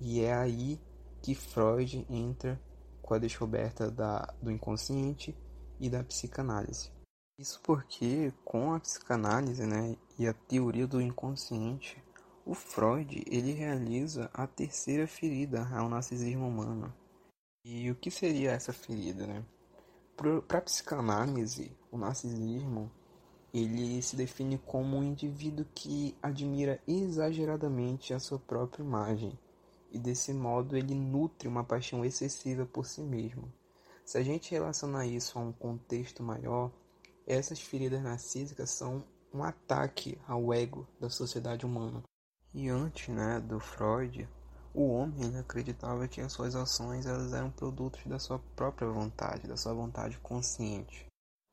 E 0.00 0.20
é 0.20 0.34
aí 0.34 0.80
que 1.22 1.34
Freud 1.34 2.06
entra 2.10 2.60
com 3.00 3.14
a 3.14 3.18
descoberta 3.18 3.90
da, 3.90 4.34
do 4.40 4.50
inconsciente 4.50 5.36
e 5.80 5.88
da 5.88 6.02
psicanálise. 6.04 6.90
Isso 7.38 7.60
porque, 7.62 8.32
com 8.44 8.72
a 8.72 8.80
psicanálise 8.80 9.64
né, 9.66 9.96
e 10.18 10.26
a 10.26 10.32
teoria 10.32 10.86
do 10.86 11.00
inconsciente, 11.00 12.03
o 12.46 12.52
Freud 12.52 13.24
ele 13.26 13.52
realiza 13.52 14.30
a 14.34 14.46
terceira 14.46 15.06
ferida 15.06 15.66
ao 15.72 15.88
narcisismo 15.88 16.46
humano. 16.46 16.92
E 17.64 17.90
o 17.90 17.94
que 17.94 18.10
seria 18.10 18.52
essa 18.52 18.72
ferida? 18.72 19.26
Né? 19.26 19.42
Para 20.14 20.58
a 20.58 20.60
psicanálise, 20.60 21.72
o 21.90 21.96
narcisismo 21.96 22.90
ele 23.52 24.02
se 24.02 24.14
define 24.14 24.58
como 24.58 24.98
um 24.98 25.02
indivíduo 25.02 25.64
que 25.74 26.14
admira 26.22 26.80
exageradamente 26.86 28.12
a 28.12 28.18
sua 28.18 28.38
própria 28.38 28.82
imagem 28.82 29.38
e 29.90 29.98
desse 29.98 30.34
modo 30.34 30.76
ele 30.76 30.94
nutre 30.94 31.48
uma 31.48 31.64
paixão 31.64 32.04
excessiva 32.04 32.66
por 32.66 32.84
si 32.84 33.00
mesmo. 33.00 33.50
Se 34.04 34.18
a 34.18 34.22
gente 34.22 34.50
relacionar 34.50 35.06
isso 35.06 35.38
a 35.38 35.42
um 35.42 35.52
contexto 35.52 36.22
maior, 36.22 36.70
essas 37.26 37.60
feridas 37.60 38.02
narcísicas 38.02 38.70
são 38.70 39.02
um 39.32 39.42
ataque 39.42 40.18
ao 40.26 40.52
ego 40.52 40.86
da 41.00 41.08
sociedade 41.08 41.64
humana. 41.64 42.02
E 42.54 42.68
antes 42.68 43.08
né, 43.08 43.40
do 43.40 43.58
Freud, 43.58 44.28
o 44.72 44.88
homem 44.92 45.36
acreditava 45.36 46.06
que 46.06 46.20
as 46.20 46.32
suas 46.32 46.54
ações 46.54 47.04
elas 47.04 47.32
eram 47.32 47.50
produtos 47.50 48.06
da 48.06 48.20
sua 48.20 48.38
própria 48.54 48.88
vontade, 48.88 49.48
da 49.48 49.56
sua 49.56 49.74
vontade 49.74 50.18
consciente. 50.18 51.06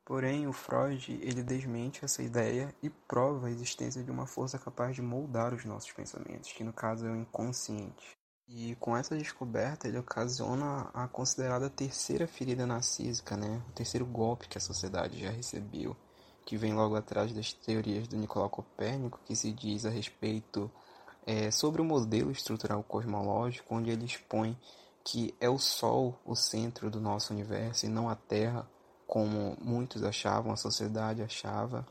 Porém, 0.04 0.46
o 0.46 0.52
Freud 0.52 1.18
ele 1.20 1.42
desmente 1.42 2.04
essa 2.04 2.22
ideia 2.22 2.72
e 2.80 2.88
prova 2.88 3.48
a 3.48 3.50
existência 3.50 4.02
de 4.02 4.10
uma 4.12 4.26
força 4.26 4.60
capaz 4.60 4.94
de 4.94 5.02
moldar 5.02 5.52
os 5.52 5.64
nossos 5.64 5.90
pensamentos, 5.90 6.52
que 6.52 6.62
no 6.62 6.72
caso 6.72 7.06
é 7.06 7.10
o 7.10 7.16
inconsciente. 7.16 8.16
E 8.48 8.76
com 8.76 8.96
essa 8.96 9.16
descoberta, 9.16 9.88
ele 9.88 9.98
ocasiona 9.98 10.90
a 10.94 11.08
considerada 11.08 11.70
terceira 11.70 12.28
ferida 12.28 12.64
narcísica, 12.64 13.36
né? 13.36 13.60
o 13.68 13.72
terceiro 13.72 14.06
golpe 14.06 14.48
que 14.48 14.58
a 14.58 14.60
sociedade 14.60 15.20
já 15.20 15.30
recebeu, 15.30 15.96
que 16.44 16.56
vem 16.56 16.74
logo 16.74 16.94
atrás 16.94 17.32
das 17.32 17.52
teorias 17.52 18.06
do 18.06 18.16
Nicolau 18.16 18.50
Copérnico, 18.50 19.20
que 19.24 19.34
se 19.34 19.52
diz 19.52 19.86
a 19.86 19.90
respeito 19.90 20.70
é, 21.26 21.50
sobre 21.50 21.80
o 21.80 21.84
modelo 21.84 22.30
estrutural 22.30 22.82
cosmológico, 22.82 23.74
onde 23.74 23.90
ele 23.90 24.04
expõe 24.04 24.56
que 25.04 25.34
é 25.40 25.48
o 25.48 25.58
Sol 25.58 26.18
o 26.24 26.34
centro 26.34 26.90
do 26.90 27.00
nosso 27.00 27.32
universo 27.32 27.86
e 27.86 27.88
não 27.88 28.08
a 28.08 28.14
Terra, 28.14 28.68
como 29.06 29.56
muitos 29.60 30.02
achavam, 30.04 30.52
a 30.52 30.56
sociedade 30.56 31.22
achava. 31.22 31.86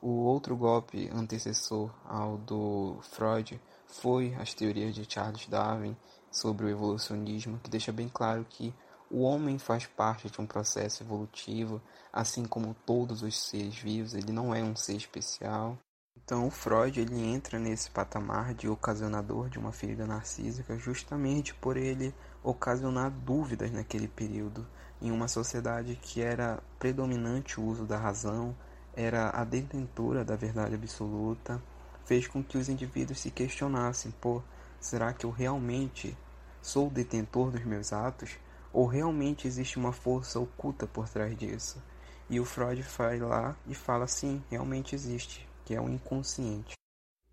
O 0.00 0.24
outro 0.24 0.56
golpe 0.56 1.10
antecessor 1.12 1.90
ao 2.04 2.36
do 2.36 2.98
Freud 3.02 3.60
foi 3.86 4.34
as 4.36 4.54
teorias 4.54 4.94
de 4.94 5.06
Charles 5.08 5.46
Darwin 5.48 5.96
sobre 6.30 6.66
o 6.66 6.68
evolucionismo, 6.68 7.58
que 7.58 7.70
deixa 7.70 7.92
bem 7.92 8.08
claro 8.08 8.46
que 8.48 8.72
o 9.10 9.22
homem 9.22 9.58
faz 9.58 9.86
parte 9.86 10.28
de 10.28 10.40
um 10.40 10.46
processo 10.46 11.02
evolutivo, 11.02 11.80
assim 12.12 12.44
como 12.44 12.76
todos 12.84 13.22
os 13.22 13.38
seres 13.38 13.76
vivos, 13.76 14.14
ele 14.14 14.32
não 14.32 14.54
é 14.54 14.62
um 14.62 14.74
ser 14.74 14.96
especial. 14.96 15.78
Então, 16.26 16.50
Freud 16.50 17.00
ele 17.00 17.24
entra 17.24 17.56
nesse 17.56 17.88
patamar 17.88 18.52
de 18.52 18.68
ocasionador 18.68 19.48
de 19.48 19.60
uma 19.60 19.70
ferida 19.70 20.08
narcísica 20.08 20.76
justamente 20.76 21.54
por 21.54 21.76
ele 21.76 22.12
ocasionar 22.42 23.12
dúvidas 23.12 23.70
naquele 23.70 24.08
período, 24.08 24.66
em 25.00 25.12
uma 25.12 25.28
sociedade 25.28 25.94
que 26.02 26.20
era 26.20 26.60
predominante 26.80 27.60
o 27.60 27.64
uso 27.64 27.84
da 27.86 27.96
razão, 27.96 28.56
era 28.92 29.30
a 29.30 29.44
detentora 29.44 30.24
da 30.24 30.34
verdade 30.34 30.74
absoluta 30.74 31.62
fez 32.04 32.26
com 32.26 32.42
que 32.42 32.58
os 32.58 32.68
indivíduos 32.68 33.20
se 33.20 33.30
questionassem: 33.30 34.10
pô, 34.20 34.42
será 34.80 35.12
que 35.12 35.26
eu 35.26 35.30
realmente 35.30 36.18
sou 36.60 36.88
o 36.88 36.90
detentor 36.90 37.52
dos 37.52 37.64
meus 37.64 37.92
atos? 37.92 38.36
Ou 38.72 38.84
realmente 38.84 39.46
existe 39.46 39.78
uma 39.78 39.92
força 39.92 40.40
oculta 40.40 40.88
por 40.88 41.08
trás 41.08 41.36
disso? 41.36 41.80
E 42.28 42.40
o 42.40 42.44
Freud 42.44 42.82
vai 42.98 43.20
lá 43.20 43.54
e 43.64 43.76
fala: 43.76 44.08
sim, 44.08 44.42
realmente 44.50 44.92
existe, 44.92 45.45
que 45.66 45.74
é 45.74 45.80
o 45.80 45.88
inconsciente. 45.88 46.76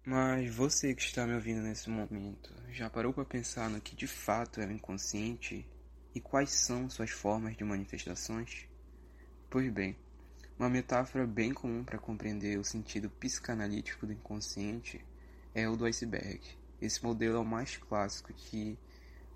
Mas 0.03 0.53
você 0.53 0.95
que 0.95 1.03
está 1.03 1.27
me 1.27 1.35
ouvindo 1.35 1.61
nesse 1.61 1.87
momento, 1.87 2.51
já 2.71 2.89
parou 2.89 3.13
para 3.13 3.23
pensar 3.23 3.69
no 3.69 3.79
que 3.79 3.95
de 3.95 4.07
fato 4.07 4.59
é 4.59 4.65
o 4.65 4.71
inconsciente 4.71 5.63
e 6.15 6.19
quais 6.19 6.49
são 6.49 6.89
suas 6.89 7.11
formas 7.11 7.55
de 7.55 7.63
manifestações? 7.63 8.67
Pois 9.51 9.71
bem, 9.71 9.95
uma 10.57 10.67
metáfora 10.67 11.27
bem 11.27 11.53
comum 11.53 11.83
para 11.83 11.99
compreender 11.99 12.57
o 12.57 12.63
sentido 12.63 13.07
psicanalítico 13.07 14.07
do 14.07 14.13
inconsciente 14.13 15.05
é 15.53 15.69
o 15.69 15.77
do 15.77 15.85
iceberg. 15.85 16.41
Esse 16.81 17.03
modelo 17.03 17.37
é 17.37 17.39
o 17.39 17.45
mais 17.45 17.77
clássico 17.77 18.33
que 18.33 18.75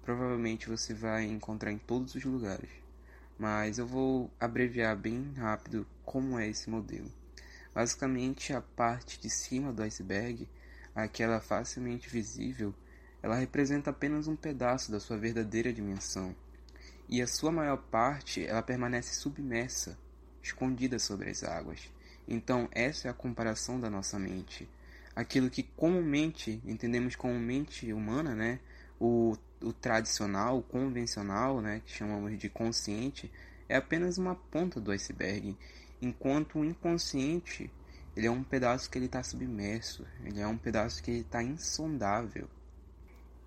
provavelmente 0.02 0.68
você 0.68 0.96
vai 0.96 1.24
encontrar 1.26 1.72
em 1.72 1.78
todos 1.78 2.16
os 2.16 2.24
lugares. 2.24 2.72
Mas 3.38 3.78
eu 3.78 3.86
vou 3.86 4.32
abreviar 4.40 4.98
bem 4.98 5.34
rápido 5.36 5.86
como 6.04 6.40
é 6.40 6.48
esse 6.48 6.68
modelo. 6.68 7.12
Basicamente, 7.78 8.54
a 8.54 8.60
parte 8.60 9.22
de 9.22 9.30
cima 9.30 9.72
do 9.72 9.84
iceberg, 9.84 10.50
aquela 10.96 11.40
facilmente 11.40 12.10
visível, 12.10 12.74
ela 13.22 13.36
representa 13.36 13.92
apenas 13.92 14.28
um 14.28 14.36
pedaço 14.36 14.92
da 14.92 15.00
sua 15.00 15.16
verdadeira 15.16 15.72
dimensão. 15.72 16.36
E 17.08 17.22
a 17.22 17.28
sua 17.28 17.52
maior 17.52 17.78
parte, 17.78 18.44
ela 18.44 18.64
permanece 18.64 19.14
submersa 19.14 19.96
escondida 20.42 20.98
sobre 20.98 21.30
as 21.30 21.44
águas. 21.44 21.82
Então, 22.28 22.68
essa 22.72 23.10
é 23.10 23.12
a 23.12 23.14
comparação 23.14 23.80
da 23.80 23.92
nossa 23.92 24.18
mente. 24.18 24.68
Aquilo 25.16 25.48
que 25.48 25.62
comumente 25.62 26.60
entendemos 26.66 27.16
como 27.16 27.40
mente 27.40 27.94
humana, 27.94 28.34
né? 28.34 28.60
O, 29.00 29.38
o 29.62 29.72
tradicional, 29.72 30.58
o 30.58 30.64
convencional, 30.64 31.62
né? 31.62 31.84
que 31.86 31.92
chamamos 31.92 32.40
de 32.40 32.50
consciente, 32.50 33.32
é 33.70 33.76
apenas 33.76 34.18
uma 34.18 34.34
ponta 34.34 34.82
do 34.82 34.90
iceberg, 34.90 35.56
enquanto 36.02 36.60
o 36.60 36.66
inconsciente 36.66 37.70
ele 38.16 38.26
é 38.26 38.32
um 38.32 38.44
pedaço 38.44 38.90
que 38.90 38.98
ele 38.98 39.06
está 39.06 39.22
submerso, 39.22 40.04
ele 40.26 40.40
é 40.40 40.48
um 40.48 40.58
pedaço 40.58 41.04
que 41.04 41.12
está 41.12 41.44
insondável. 41.44 42.50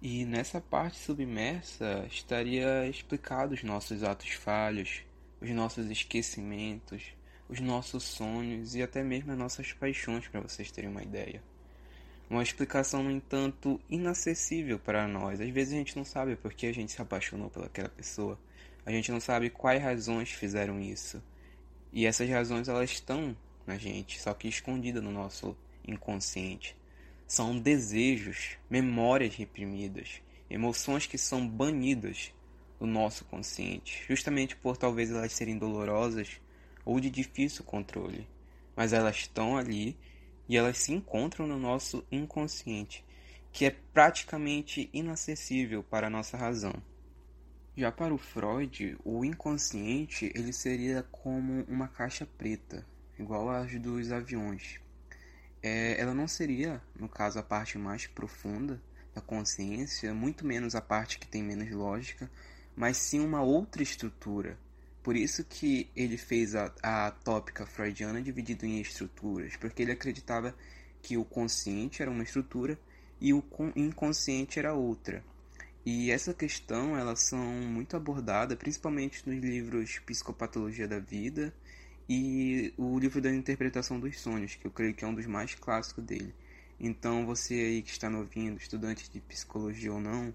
E 0.00 0.24
nessa 0.24 0.60
parte 0.60 0.96
submersa 0.96 2.06
estaria 2.08 2.86
explicado 2.88 3.52
os 3.52 3.64
nossos 3.64 4.04
atos 4.04 4.30
falhos, 4.30 5.02
os 5.40 5.50
nossos 5.50 5.90
esquecimentos, 5.90 7.12
os 7.48 7.58
nossos 7.58 8.04
sonhos 8.04 8.76
e 8.76 8.82
até 8.82 9.02
mesmo 9.02 9.32
as 9.32 9.38
nossas 9.38 9.72
paixões, 9.72 10.28
para 10.28 10.40
vocês 10.40 10.70
terem 10.70 10.88
uma 10.88 11.02
ideia. 11.02 11.42
Uma 12.30 12.44
explicação, 12.44 13.02
no 13.02 13.10
entanto, 13.10 13.80
inacessível 13.90 14.78
para 14.78 15.08
nós. 15.08 15.40
Às 15.40 15.50
vezes 15.50 15.74
a 15.74 15.76
gente 15.78 15.96
não 15.96 16.04
sabe 16.04 16.36
por 16.36 16.54
que 16.54 16.66
a 16.66 16.72
gente 16.72 16.92
se 16.92 17.02
apaixonou 17.02 17.50
pelaquela 17.50 17.88
pessoa. 17.88 18.38
A 18.86 18.92
gente 18.92 19.10
não 19.10 19.20
sabe 19.20 19.50
quais 19.50 19.82
razões 19.82 20.30
fizeram 20.30 20.80
isso. 20.80 21.20
E 21.92 22.06
essas 22.06 22.28
razões 22.28 22.68
elas 22.68 22.90
estão 22.90 23.36
na 23.66 23.76
gente, 23.76 24.20
só 24.20 24.32
que 24.32 24.48
escondida 24.48 25.00
no 25.00 25.10
nosso 25.10 25.56
inconsciente. 25.86 26.76
São 27.26 27.58
desejos, 27.58 28.56
memórias 28.68 29.34
reprimidas, 29.34 30.20
emoções 30.48 31.06
que 31.06 31.18
são 31.18 31.46
banidas 31.46 32.32
do 32.78 32.86
nosso 32.86 33.24
consciente, 33.24 34.04
justamente 34.08 34.56
por 34.56 34.76
talvez 34.76 35.10
elas 35.10 35.32
serem 35.32 35.58
dolorosas 35.58 36.40
ou 36.84 36.98
de 36.98 37.10
difícil 37.10 37.64
controle. 37.64 38.26
Mas 38.74 38.92
elas 38.92 39.16
estão 39.16 39.56
ali 39.56 39.96
e 40.48 40.56
elas 40.56 40.78
se 40.78 40.92
encontram 40.92 41.46
no 41.46 41.58
nosso 41.58 42.04
inconsciente, 42.10 43.04
que 43.52 43.64
é 43.64 43.70
praticamente 43.70 44.88
inacessível 44.92 45.82
para 45.82 46.06
a 46.06 46.10
nossa 46.10 46.36
razão. 46.36 46.72
Já 47.80 47.90
para 47.90 48.12
o 48.12 48.18
Freud, 48.18 48.98
o 49.02 49.24
inconsciente 49.24 50.30
ele 50.34 50.52
seria 50.52 51.02
como 51.10 51.64
uma 51.66 51.88
caixa 51.88 52.26
preta, 52.26 52.86
igual 53.18 53.48
às 53.48 53.74
dos 53.80 54.12
aviões 54.12 54.78
é, 55.62 55.98
ela 55.98 56.12
não 56.12 56.28
seria, 56.28 56.82
no 56.94 57.08
caso, 57.08 57.38
a 57.38 57.42
parte 57.42 57.78
mais 57.78 58.06
profunda 58.06 58.78
da 59.14 59.22
consciência, 59.22 60.12
muito 60.12 60.46
menos 60.46 60.74
a 60.74 60.82
parte 60.82 61.18
que 61.18 61.26
tem 61.26 61.42
menos 61.42 61.70
lógica, 61.70 62.30
mas 62.76 62.98
sim 62.98 63.18
uma 63.18 63.40
outra 63.40 63.82
estrutura. 63.82 64.58
Por 65.02 65.16
isso 65.16 65.42
que 65.42 65.88
ele 65.96 66.18
fez 66.18 66.54
a, 66.54 66.70
a 66.82 67.10
tópica 67.10 67.64
freudiana 67.64 68.20
dividida 68.20 68.66
em 68.66 68.78
estruturas, 68.78 69.56
porque 69.56 69.80
ele 69.80 69.92
acreditava 69.92 70.54
que 71.00 71.16
o 71.16 71.24
consciente 71.24 72.02
era 72.02 72.10
uma 72.10 72.24
estrutura 72.24 72.78
e 73.18 73.32
o 73.32 73.42
inconsciente 73.74 74.58
era 74.58 74.74
outra. 74.74 75.24
E 75.84 76.10
essa 76.10 76.34
questão 76.34 76.96
elas 76.96 77.20
são 77.20 77.44
muito 77.44 77.96
abordadas, 77.96 78.58
principalmente 78.58 79.26
nos 79.28 79.38
livros 79.38 79.98
Psicopatologia 80.00 80.86
da 80.86 80.98
Vida 80.98 81.54
e 82.08 82.74
o 82.76 82.98
livro 82.98 83.20
da 83.20 83.30
interpretação 83.30 83.98
dos 83.98 84.20
sonhos, 84.20 84.56
que 84.56 84.66
eu 84.66 84.70
creio 84.70 84.94
que 84.94 85.04
é 85.04 85.08
um 85.08 85.14
dos 85.14 85.26
mais 85.26 85.54
clássicos 85.54 86.04
dele. 86.04 86.34
Então, 86.78 87.24
você 87.24 87.54
aí 87.54 87.82
que 87.82 87.90
está 87.90 88.10
me 88.10 88.16
ouvindo, 88.16 88.58
estudante 88.58 89.10
de 89.10 89.20
psicologia 89.20 89.92
ou 89.92 90.00
não, 90.00 90.34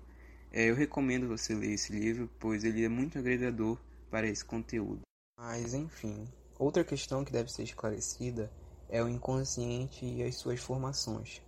é, 0.52 0.70
eu 0.70 0.76
recomendo 0.76 1.28
você 1.28 1.54
ler 1.54 1.74
esse 1.74 1.92
livro, 1.92 2.30
pois 2.40 2.64
ele 2.64 2.84
é 2.84 2.90
muito 2.90 3.18
agregador 3.20 3.80
para 4.10 4.28
esse 4.28 4.46
conteúdo. 4.46 5.02
Mas, 5.38 5.74
enfim, 5.74 6.28
outra 6.58 6.84
questão 6.84 7.26
que 7.26 7.32
deve 7.32 7.52
ser 7.52 7.64
esclarecida 7.64 8.50
é 8.88 9.04
o 9.04 9.10
inconsciente 9.10 10.06
e 10.06 10.24
as 10.24 10.36
suas 10.36 10.60
formações. 10.60 11.42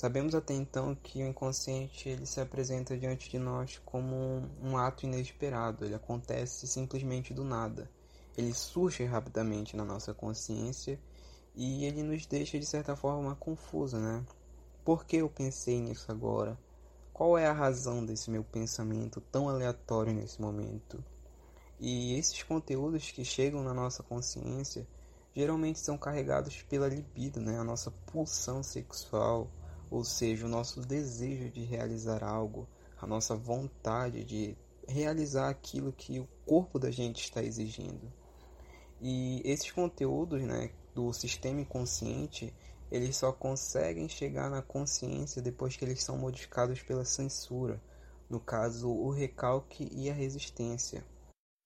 Sabemos 0.00 0.34
até 0.34 0.54
então 0.54 0.94
que 0.94 1.22
o 1.22 1.26
inconsciente 1.26 2.08
ele 2.08 2.24
se 2.24 2.40
apresenta 2.40 2.96
diante 2.96 3.28
de 3.28 3.38
nós 3.38 3.78
como 3.84 4.42
um, 4.62 4.76
ato 4.76 5.04
inesperado, 5.04 5.84
ele 5.84 5.94
acontece 5.94 6.66
simplesmente 6.66 7.34
do 7.34 7.44
nada 7.44 7.90
ele 8.36 8.54
surge 8.54 9.04
rapidamente 9.04 9.76
na 9.76 9.84
nossa 9.84 10.14
consciência 10.14 10.98
e 11.54 11.84
ele 11.84 12.02
nos 12.02 12.26
deixa 12.26 12.58
de 12.58 12.66
certa 12.66 12.96
forma 12.96 13.34
confuso, 13.36 13.98
né? 13.98 14.24
Por 14.84 15.04
que 15.04 15.16
eu 15.16 15.28
pensei 15.28 15.80
nisso 15.80 16.10
agora? 16.10 16.58
Qual 17.12 17.36
é 17.36 17.46
a 17.46 17.52
razão 17.52 18.04
desse 18.04 18.30
meu 18.30 18.42
pensamento 18.42 19.20
tão 19.20 19.48
aleatório 19.48 20.14
nesse 20.14 20.40
momento? 20.40 21.04
E 21.78 22.14
esses 22.14 22.42
conteúdos 22.42 23.10
que 23.10 23.24
chegam 23.24 23.62
na 23.62 23.74
nossa 23.74 24.02
consciência 24.02 24.86
geralmente 25.34 25.78
são 25.78 25.98
carregados 25.98 26.62
pela 26.62 26.88
libido, 26.88 27.40
né? 27.40 27.58
A 27.58 27.64
nossa 27.64 27.90
pulsão 27.90 28.62
sexual, 28.62 29.50
ou 29.90 30.04
seja, 30.04 30.46
o 30.46 30.48
nosso 30.48 30.80
desejo 30.80 31.50
de 31.50 31.64
realizar 31.64 32.22
algo, 32.22 32.68
a 33.00 33.06
nossa 33.06 33.34
vontade 33.34 34.24
de 34.24 34.56
realizar 34.86 35.48
aquilo 35.48 35.92
que 35.92 36.20
o 36.20 36.28
corpo 36.46 36.78
da 36.78 36.90
gente 36.90 37.22
está 37.24 37.42
exigindo. 37.42 38.12
E 39.00 39.40
esses 39.44 39.70
conteúdos 39.70 40.42
né, 40.42 40.70
do 40.94 41.12
sistema 41.12 41.60
inconsciente, 41.60 42.54
eles 42.90 43.16
só 43.16 43.32
conseguem 43.32 44.08
chegar 44.08 44.50
na 44.50 44.62
consciência 44.62 45.40
depois 45.40 45.76
que 45.76 45.84
eles 45.84 46.02
são 46.02 46.18
modificados 46.18 46.82
pela 46.82 47.04
censura, 47.04 47.80
no 48.28 48.38
caso 48.38 48.88
o 48.88 49.10
recalque 49.10 49.88
e 49.92 50.10
a 50.10 50.14
resistência. 50.14 51.04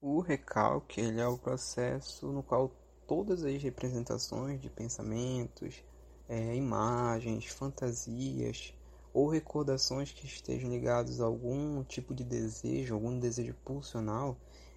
O 0.01 0.21
recalque 0.21 1.01
ele 1.01 1.21
é 1.21 1.27
o 1.27 1.39
processo 1.39 2.27
no 2.27 2.43
qual 2.43 2.71
todas 3.07 3.43
as 3.43 3.63
representações 3.63 4.61
de 4.61 4.71
pensamentos, 4.71 5.83
é, 6.29 6.55
imagens, 6.55 7.47
fantasias 7.47 8.73
ou 9.13 9.29
recordações 9.29 10.11
que 10.11 10.27
estejam 10.27 10.71
ligados 10.71 11.21
a 11.21 11.25
algum 11.25 11.83
tipo 11.85 12.15
de 12.15 12.25
desejo, 12.25 12.95
algum 12.95 13.19
desejo 13.19 13.55
pulsional, 13.65 14.37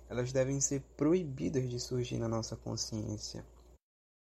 elas 0.10 0.31
devem 0.31 0.62
ser 0.62 0.81
proibidas 0.95 1.69
de 1.69 1.79
surgir 1.79 2.17
na 2.17 2.27
nossa 2.27 2.55
consciência. 2.55 3.43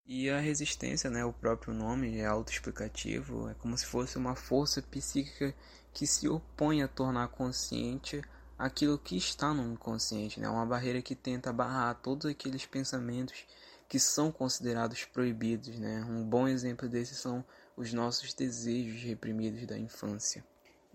E 0.06 0.28
a 0.28 0.40
resistência, 0.40 1.08
né, 1.08 1.24
o 1.24 1.32
próprio 1.32 1.72
nome 1.72 2.18
é 2.18 2.26
autoexplicativo, 2.26 3.48
é 3.48 3.54
como 3.54 3.76
se 3.76 3.86
fosse 3.86 4.16
uma 4.16 4.34
força 4.34 4.82
psíquica 4.82 5.54
que 5.92 6.06
se 6.06 6.28
opõe 6.28 6.82
a 6.82 6.88
tornar 6.88 7.28
consciente 7.28 8.22
aquilo 8.58 8.98
que 8.98 9.16
está 9.16 9.54
no 9.54 9.72
inconsciente, 9.72 10.40
né? 10.40 10.48
Uma 10.48 10.66
barreira 10.66 11.00
que 11.00 11.14
tenta 11.14 11.52
barrar 11.52 11.94
todos 11.94 12.26
aqueles 12.26 12.66
pensamentos 12.66 13.46
que 13.90 13.98
são 13.98 14.30
considerados 14.30 15.04
proibidos, 15.04 15.76
né? 15.80 16.06
Um 16.08 16.22
bom 16.22 16.46
exemplo 16.46 16.88
desses 16.88 17.18
são 17.18 17.44
os 17.76 17.92
nossos 17.92 18.32
desejos 18.32 19.02
reprimidos 19.02 19.66
da 19.66 19.76
infância. 19.76 20.44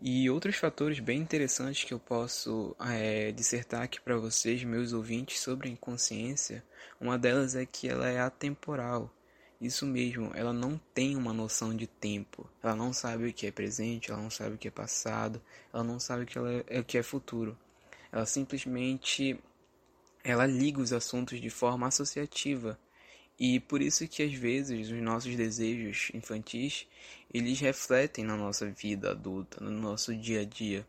E 0.02 0.30
outros 0.30 0.56
fatores 0.56 1.02
bem 1.02 1.20
interessantes 1.20 1.84
que 1.84 1.94
eu 1.94 2.00
posso 2.00 2.74
é, 2.80 3.34
dissertar 3.34 3.82
aqui 3.82 4.00
para 4.00 4.16
vocês, 4.16 4.64
meus 4.64 4.94
ouvintes, 4.94 5.42
sobre 5.42 5.68
a 5.68 5.72
inconsciência, 5.72 6.64
uma 6.98 7.18
delas 7.18 7.54
é 7.54 7.66
que 7.66 7.90
ela 7.90 8.08
é 8.08 8.22
atemporal. 8.22 9.14
Isso 9.60 9.86
mesmo, 9.86 10.32
ela 10.34 10.54
não 10.54 10.80
tem 10.94 11.18
uma 11.18 11.34
noção 11.34 11.76
de 11.76 11.88
tempo. 11.88 12.50
Ela 12.64 12.78
não 12.78 12.94
sabe 12.94 13.28
o 13.28 13.34
que 13.34 13.46
é 13.46 13.52
presente, 13.52 14.10
ela 14.10 14.22
não 14.22 14.30
sabe 14.30 14.56
o 14.56 14.58
que 14.58 14.70
é 14.70 14.72
passado, 14.72 15.42
ela 15.74 15.84
não 15.84 16.00
sabe 16.00 16.24
o 16.24 16.26
que, 16.26 16.40
é, 16.40 16.80
o 16.80 16.84
que 16.86 16.98
é 16.98 17.04
futuro. 17.04 17.58
Ela 18.10 18.26
simplesmente 18.26 19.38
ela 20.24 20.46
liga 20.48 20.80
os 20.80 20.94
assuntos 20.94 21.42
de 21.42 21.50
forma 21.50 21.88
associativa 21.88 22.80
e 23.38 23.60
por 23.60 23.82
isso 23.82 24.08
que 24.08 24.24
às 24.24 24.34
vezes 24.34 24.90
os 24.90 25.02
nossos 25.02 25.36
desejos 25.36 26.10
infantis, 26.14 26.88
eles 27.34 27.60
refletem 27.60 28.24
na 28.24 28.38
nossa 28.38 28.70
vida 28.70 29.12
adulta, 29.12 29.64
no 29.64 29.72
nosso 29.72 30.16
dia 30.16 30.42
a 30.42 30.46
dia. 30.46 30.88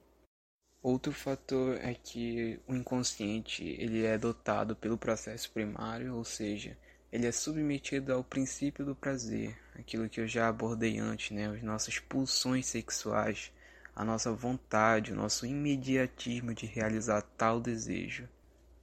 Outro 0.82 1.12
fator 1.12 1.76
é 1.80 1.94
que 1.94 2.60
o 2.68 2.74
inconsciente, 2.74 3.64
ele 3.64 4.04
é 4.04 4.16
dotado 4.16 4.76
pelo 4.76 4.96
processo 4.96 5.50
primário, 5.50 6.14
ou 6.14 6.24
seja, 6.24 6.78
ele 7.10 7.26
é 7.26 7.32
submetido 7.32 8.12
ao 8.12 8.22
princípio 8.22 8.84
do 8.84 8.94
prazer, 8.94 9.58
aquilo 9.74 10.08
que 10.08 10.20
eu 10.20 10.28
já 10.28 10.48
abordei 10.48 10.98
antes, 10.98 11.32
né, 11.32 11.48
as 11.48 11.62
nossas 11.62 11.98
pulsões 11.98 12.66
sexuais, 12.66 13.50
a 13.96 14.04
nossa 14.04 14.30
vontade, 14.32 15.12
o 15.12 15.16
nosso 15.16 15.46
imediatismo 15.46 16.54
de 16.54 16.66
realizar 16.66 17.22
tal 17.22 17.60
desejo. 17.60 18.28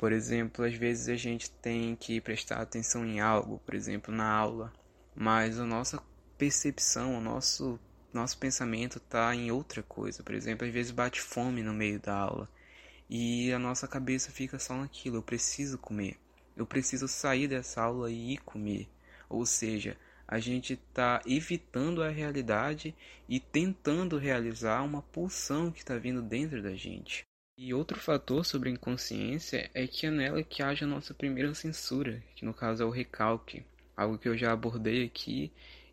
Por 0.04 0.12
exemplo, 0.12 0.66
às 0.66 0.74
vezes 0.74 1.08
a 1.08 1.16
gente 1.16 1.50
tem 1.50 1.96
que 1.96 2.20
prestar 2.20 2.58
atenção 2.58 3.06
em 3.06 3.22
algo, 3.22 3.62
por 3.66 3.74
exemplo, 3.74 4.14
na 4.14 4.30
aula, 4.30 4.70
mas 5.16 5.58
a 5.58 5.66
nossa 5.66 6.04
percepção, 6.38 7.18
o 7.18 7.22
nosso 7.22 7.80
nosso 8.12 8.38
pensamento 8.38 8.98
está 8.98 9.34
em 9.34 9.50
outra 9.50 9.82
coisa. 9.82 10.22
Por 10.22 10.36
exemplo, 10.36 10.68
às 10.68 10.74
vezes 10.74 10.92
bate 10.92 11.22
fome 11.22 11.64
no 11.64 11.74
meio 11.74 12.02
da 12.02 12.18
aula 12.18 12.50
e 13.10 13.54
a 13.54 13.58
nossa 13.58 13.88
cabeça 13.88 14.30
fica 14.30 14.60
só 14.60 14.76
naquilo: 14.76 15.16
eu 15.16 15.24
preciso 15.24 15.78
comer, 15.78 16.18
eu 16.54 16.66
preciso 16.66 17.08
sair 17.08 17.48
dessa 17.48 17.84
aula 17.84 18.12
e 18.12 18.34
ir 18.34 18.40
comer. 18.40 18.90
Ou 19.30 19.46
seja, 19.46 19.96
a 20.28 20.38
gente 20.38 20.74
está 20.74 21.22
evitando 21.26 22.04
a 22.04 22.10
realidade 22.10 22.94
e 23.30 23.40
tentando 23.40 24.18
realizar 24.18 24.84
uma 24.84 25.02
pulsão 25.02 25.72
que 25.72 25.80
está 25.80 25.98
vindo 25.98 26.22
dentro 26.22 26.62
da 26.62 26.76
gente. 26.76 27.24
E 27.56 27.72
outro 27.72 28.00
fator 28.00 28.44
sobre 28.44 28.70
a 28.70 28.72
inconsciência 28.72 29.70
é 29.76 29.86
que 29.86 30.08
é 30.08 30.12
nela 30.12 30.42
que 30.42 30.64
age 30.64 30.84
a 30.84 30.88
nossa 30.88 31.14
primeira 31.14 31.54
censura, 31.54 32.24
que 32.36 32.44
no 32.44 32.54
caso 32.54 32.82
é 32.82 32.86
o 32.86 32.90
recalque, 32.90 33.64
algo 33.96 34.18
que 34.18 34.28
eu 34.28 34.36
já 34.36 34.52
abordei 34.52 35.06
aqui, 35.06 35.52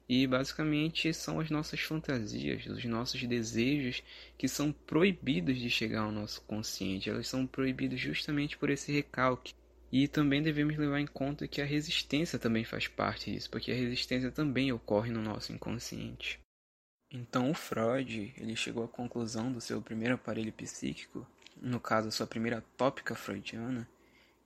e 0.08 0.26
basicamente 0.26 1.12
são 1.12 1.38
as 1.38 1.50
nossas 1.50 1.78
fantasias, 1.80 2.64
os 2.64 2.84
nossos 2.86 3.22
desejos 3.22 4.02
que 4.38 4.48
são 4.48 4.72
proibidos 4.72 5.58
de 5.58 5.68
chegar 5.68 6.00
ao 6.00 6.10
nosso 6.10 6.40
consciente, 6.42 7.10
elas 7.10 7.28
são 7.28 7.46
proibidos 7.46 8.00
justamente 8.00 8.56
por 8.56 8.70
esse 8.70 8.90
recalque. 8.90 9.54
E 9.92 10.08
também 10.08 10.42
devemos 10.42 10.78
levar 10.78 10.98
em 10.98 11.06
conta 11.06 11.46
que 11.46 11.60
a 11.60 11.66
resistência 11.66 12.38
também 12.38 12.64
faz 12.64 12.88
parte 12.88 13.30
disso, 13.30 13.50
porque 13.50 13.70
a 13.70 13.76
resistência 13.76 14.30
também 14.30 14.72
ocorre 14.72 15.10
no 15.10 15.20
nosso 15.20 15.52
inconsciente. 15.52 16.40
Então 17.12 17.50
o 17.50 17.54
Freud, 17.54 18.32
ele 18.38 18.56
chegou 18.56 18.84
à 18.84 18.88
conclusão 18.88 19.52
do 19.52 19.60
seu 19.60 19.82
primeiro 19.82 20.14
aparelho 20.14 20.52
psíquico, 20.52 21.26
no 21.60 21.78
caso 21.78 22.08
a 22.08 22.10
sua 22.10 22.26
primeira 22.26 22.64
tópica 22.76 23.14
freudiana, 23.14 23.88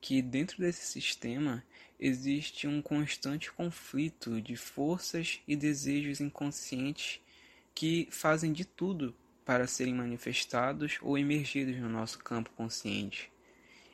que 0.00 0.20
dentro 0.20 0.58
desse 0.58 0.84
sistema 0.84 1.64
existe 1.98 2.66
um 2.66 2.82
constante 2.82 3.50
conflito 3.52 4.40
de 4.40 4.56
forças 4.56 5.40
e 5.46 5.56
desejos 5.56 6.20
inconscientes 6.20 7.20
que 7.74 8.08
fazem 8.10 8.52
de 8.52 8.64
tudo 8.64 9.14
para 9.44 9.66
serem 9.66 9.94
manifestados 9.94 10.98
ou 11.00 11.16
emergidos 11.16 11.76
no 11.76 11.88
nosso 11.88 12.18
campo 12.18 12.50
consciente. 12.50 13.30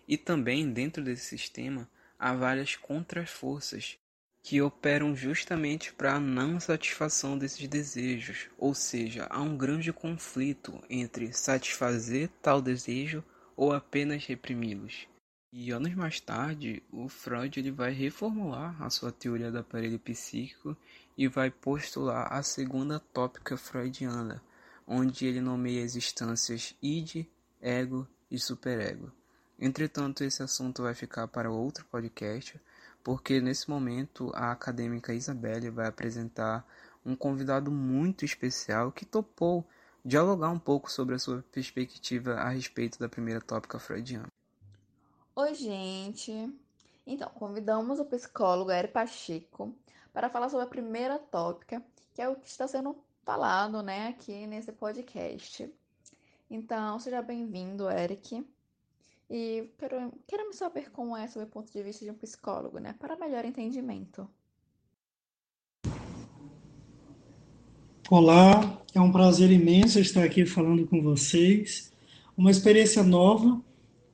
E 0.06 0.16
também 0.16 0.72
dentro 0.72 1.02
desse 1.02 1.26
sistema 1.26 1.88
há 2.18 2.34
várias 2.34 2.76
contraforças 2.76 3.98
que 4.42 4.60
operam 4.62 5.14
justamente 5.14 5.92
para 5.92 6.14
a 6.14 6.20
não 6.20 6.58
satisfação 6.58 7.36
desses 7.36 7.68
desejos, 7.68 8.48
ou 8.58 8.74
seja, 8.74 9.26
há 9.28 9.40
um 9.40 9.56
grande 9.56 9.92
conflito 9.92 10.82
entre 10.88 11.32
satisfazer 11.32 12.30
tal 12.42 12.62
desejo 12.62 13.22
ou 13.56 13.72
apenas 13.72 14.24
reprimi-los. 14.24 15.06
E 15.52 15.72
anos 15.72 15.94
mais 15.94 16.20
tarde, 16.20 16.82
o 16.92 17.08
Freud 17.08 17.58
ele 17.58 17.72
vai 17.72 17.92
reformular 17.92 18.80
a 18.80 18.88
sua 18.88 19.10
teoria 19.10 19.50
do 19.50 19.58
aparelho 19.58 19.98
psíquico 19.98 20.76
e 21.18 21.26
vai 21.26 21.50
postular 21.50 22.32
a 22.32 22.42
segunda 22.42 23.00
tópica 23.00 23.56
freudiana, 23.56 24.42
onde 24.86 25.26
ele 25.26 25.40
nomeia 25.40 25.84
as 25.84 25.96
instâncias 25.96 26.74
id, 26.80 27.26
ego 27.60 28.06
e 28.30 28.38
superego. 28.38 29.12
Entretanto, 29.62 30.24
esse 30.24 30.42
assunto 30.42 30.82
vai 30.82 30.94
ficar 30.94 31.28
para 31.28 31.50
outro 31.50 31.84
podcast, 31.84 32.58
porque 33.04 33.42
nesse 33.42 33.68
momento 33.68 34.32
a 34.34 34.52
acadêmica 34.52 35.12
Isabelle 35.12 35.68
vai 35.68 35.86
apresentar 35.86 36.66
um 37.04 37.14
convidado 37.14 37.70
muito 37.70 38.24
especial 38.24 38.90
que 38.90 39.04
topou 39.04 39.62
dialogar 40.02 40.48
um 40.48 40.58
pouco 40.58 40.90
sobre 40.90 41.14
a 41.14 41.18
sua 41.18 41.44
perspectiva 41.52 42.36
a 42.36 42.48
respeito 42.48 42.98
da 42.98 43.06
primeira 43.06 43.38
tópica 43.38 43.78
freudiana. 43.78 44.28
Oi, 45.36 45.52
gente! 45.52 46.32
Então, 47.06 47.28
convidamos 47.28 48.00
o 48.00 48.04
psicólogo 48.06 48.70
Eri 48.70 48.88
Pacheco 48.88 49.74
para 50.10 50.30
falar 50.30 50.48
sobre 50.48 50.64
a 50.64 50.70
primeira 50.70 51.18
tópica, 51.18 51.82
que 52.14 52.22
é 52.22 52.28
o 52.30 52.36
que 52.36 52.48
está 52.48 52.66
sendo 52.66 52.96
falado 53.26 53.82
né, 53.82 54.08
aqui 54.08 54.46
nesse 54.46 54.72
podcast. 54.72 55.70
Então, 56.50 56.98
seja 56.98 57.20
bem-vindo, 57.20 57.90
Eric. 57.90 58.42
E 59.30 59.70
quero, 59.78 60.12
queremos 60.26 60.56
saber 60.56 60.90
como 60.90 61.16
é 61.16 61.28
sob 61.28 61.44
o 61.44 61.48
ponto 61.48 61.72
de 61.72 61.80
vista 61.84 62.04
de 62.04 62.10
um 62.10 62.14
psicólogo, 62.14 62.80
né? 62.80 62.96
Para 62.98 63.16
melhor 63.16 63.44
entendimento. 63.44 64.28
Olá, 68.10 68.82
é 68.92 69.00
um 69.00 69.12
prazer 69.12 69.52
imenso 69.52 70.00
estar 70.00 70.24
aqui 70.24 70.44
falando 70.44 70.84
com 70.84 71.00
vocês. 71.00 71.92
Uma 72.36 72.50
experiência 72.50 73.04
nova, 73.04 73.62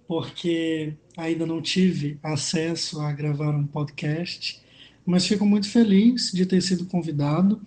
porque 0.07 0.93
ainda 1.17 1.47
não 1.47 1.63
tive 1.63 2.19
acesso 2.23 3.01
a 3.01 3.11
gravar 3.11 3.57
um 3.57 3.67
podcast, 3.67 4.63
mas 5.07 5.27
fico 5.27 5.47
muito 5.47 5.71
feliz 5.71 6.31
de 6.31 6.45
ter 6.45 6.61
sido 6.61 6.85
convidado 6.85 7.63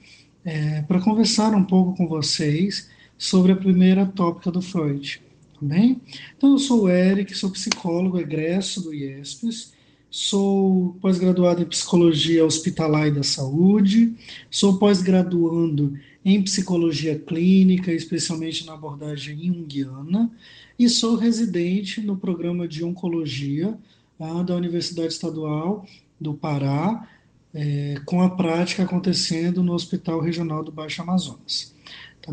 é, 0.46 0.84
para 0.84 1.02
conversar 1.02 1.56
um 1.56 1.64
pouco 1.64 1.98
com 1.98 2.08
vocês 2.08 2.92
sobre 3.18 3.54
a 3.54 3.56
primeira 3.56 4.06
tópica 4.06 4.52
do 4.52 4.62
Freud. 4.62 5.29
Bem? 5.62 6.02
Então, 6.38 6.54
eu 6.54 6.58
sou 6.58 6.84
o 6.84 6.90
Eric, 6.90 7.36
sou 7.36 7.52
psicólogo 7.52 8.18
egresso 8.18 8.82
do 8.82 8.94
IESPES, 8.94 9.74
sou 10.10 10.98
pós-graduado 11.02 11.62
em 11.62 11.66
Psicologia 11.66 12.46
Hospitalar 12.46 13.08
e 13.08 13.12
da 13.12 13.24
Saúde, 13.24 14.16
sou 14.50 14.78
pós-graduando 14.78 15.94
em 16.24 16.42
Psicologia 16.42 17.20
Clínica, 17.20 17.92
especialmente 17.92 18.66
na 18.66 18.74
abordagem 18.74 19.38
junguiana, 19.38 20.32
e 20.78 20.88
sou 20.88 21.16
residente 21.16 22.02
no 22.02 22.16
programa 22.16 22.68
de 22.68 22.84
Oncologia 22.84 23.78
ah, 24.20 24.42
da 24.44 24.56
Universidade 24.56 25.14
Estadual 25.14 25.86
do 26.20 26.34
Pará, 26.34 27.08
é, 27.54 28.00
com 28.06 28.22
a 28.22 28.30
prática 28.30 28.84
acontecendo 28.84 29.62
no 29.62 29.74
Hospital 29.74 30.22
Regional 30.22 30.64
do 30.64 30.72
Baixo 30.72 31.02
Amazonas. 31.02 31.74
Tá 32.22 32.32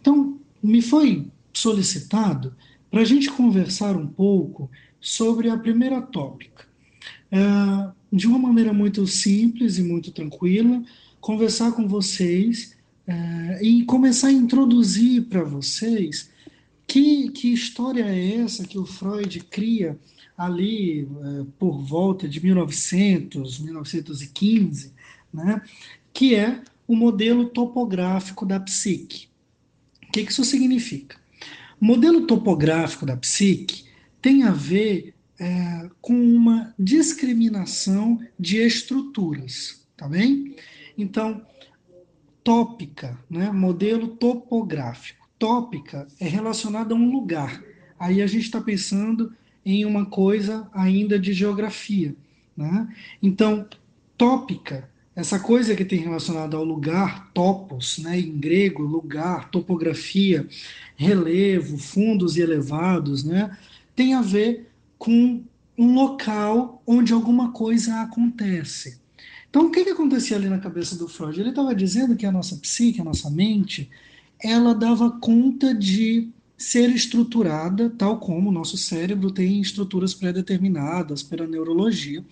então, 0.00 0.38
me 0.62 0.82
foi 0.82 1.26
solicitado 1.56 2.54
para 2.90 3.00
a 3.00 3.04
gente 3.04 3.30
conversar 3.30 3.96
um 3.96 4.06
pouco 4.06 4.70
sobre 5.00 5.48
a 5.48 5.56
primeira 5.56 6.00
tópica. 6.00 6.64
É, 7.30 7.38
de 8.12 8.26
uma 8.26 8.38
maneira 8.38 8.72
muito 8.72 9.06
simples 9.06 9.78
e 9.78 9.82
muito 9.82 10.12
tranquila, 10.12 10.82
conversar 11.20 11.72
com 11.72 11.88
vocês 11.88 12.76
é, 13.06 13.60
e 13.62 13.84
começar 13.84 14.28
a 14.28 14.32
introduzir 14.32 15.24
para 15.24 15.42
vocês 15.42 16.30
que, 16.86 17.30
que 17.30 17.52
história 17.52 18.04
é 18.04 18.36
essa 18.36 18.66
que 18.66 18.78
o 18.78 18.86
Freud 18.86 19.40
cria 19.50 19.98
ali 20.38 21.02
é, 21.02 21.44
por 21.58 21.80
volta 21.82 22.28
de 22.28 22.42
1900, 22.42 23.58
1915, 23.58 24.92
né, 25.32 25.62
que 26.12 26.34
é 26.34 26.62
o 26.86 26.94
modelo 26.94 27.46
topográfico 27.46 28.46
da 28.46 28.60
psique. 28.60 29.28
O 30.08 30.12
que, 30.12 30.24
que 30.24 30.30
isso 30.30 30.44
significa? 30.44 31.16
O 31.80 31.84
modelo 31.84 32.26
topográfico 32.26 33.04
da 33.04 33.16
psique 33.16 33.84
tem 34.20 34.44
a 34.44 34.50
ver 34.50 35.14
é, 35.38 35.90
com 36.00 36.14
uma 36.14 36.74
discriminação 36.78 38.18
de 38.38 38.58
estruturas, 38.58 39.86
tá 39.96 40.08
bem? 40.08 40.56
Então, 40.96 41.42
tópica, 42.42 43.18
né, 43.28 43.50
modelo 43.50 44.08
topográfico. 44.08 45.28
Tópica 45.38 46.06
é 46.18 46.26
relacionada 46.26 46.94
a 46.94 46.96
um 46.96 47.10
lugar. 47.10 47.62
Aí 47.98 48.22
a 48.22 48.26
gente 48.26 48.44
está 48.44 48.60
pensando 48.60 49.34
em 49.64 49.84
uma 49.84 50.06
coisa 50.06 50.68
ainda 50.72 51.18
de 51.18 51.32
geografia. 51.32 52.16
Né? 52.56 52.88
Então, 53.22 53.68
tópica 54.16 54.88
essa 55.16 55.40
coisa 55.40 55.74
que 55.74 55.84
tem 55.84 55.98
relacionada 55.98 56.58
ao 56.58 56.62
lugar, 56.62 57.30
topos, 57.32 57.96
né, 57.98 58.20
em 58.20 58.38
grego, 58.38 58.82
lugar, 58.82 59.50
topografia, 59.50 60.46
relevo, 60.94 61.78
fundos 61.78 62.36
e 62.36 62.42
elevados, 62.42 63.24
né, 63.24 63.56
tem 63.94 64.12
a 64.12 64.20
ver 64.20 64.70
com 64.98 65.42
um 65.78 65.94
local 65.94 66.82
onde 66.86 67.14
alguma 67.14 67.50
coisa 67.50 68.02
acontece. 68.02 69.00
Então, 69.48 69.68
o 69.68 69.70
que, 69.70 69.84
que 69.84 69.90
acontecia 69.90 70.36
ali 70.36 70.50
na 70.50 70.58
cabeça 70.58 70.96
do 70.96 71.08
Freud? 71.08 71.40
Ele 71.40 71.48
estava 71.48 71.74
dizendo 71.74 72.14
que 72.14 72.26
a 72.26 72.32
nossa 72.32 72.56
psique, 72.56 73.00
a 73.00 73.04
nossa 73.04 73.30
mente, 73.30 73.88
ela 74.38 74.74
dava 74.74 75.10
conta 75.10 75.74
de 75.74 76.28
ser 76.58 76.90
estruturada, 76.90 77.90
tal 77.90 78.18
como 78.18 78.50
o 78.50 78.52
nosso 78.52 78.76
cérebro 78.76 79.30
tem 79.30 79.60
estruturas 79.60 80.14
pré-determinadas 80.14 81.22
pela 81.22 81.46
neurologia, 81.46 82.24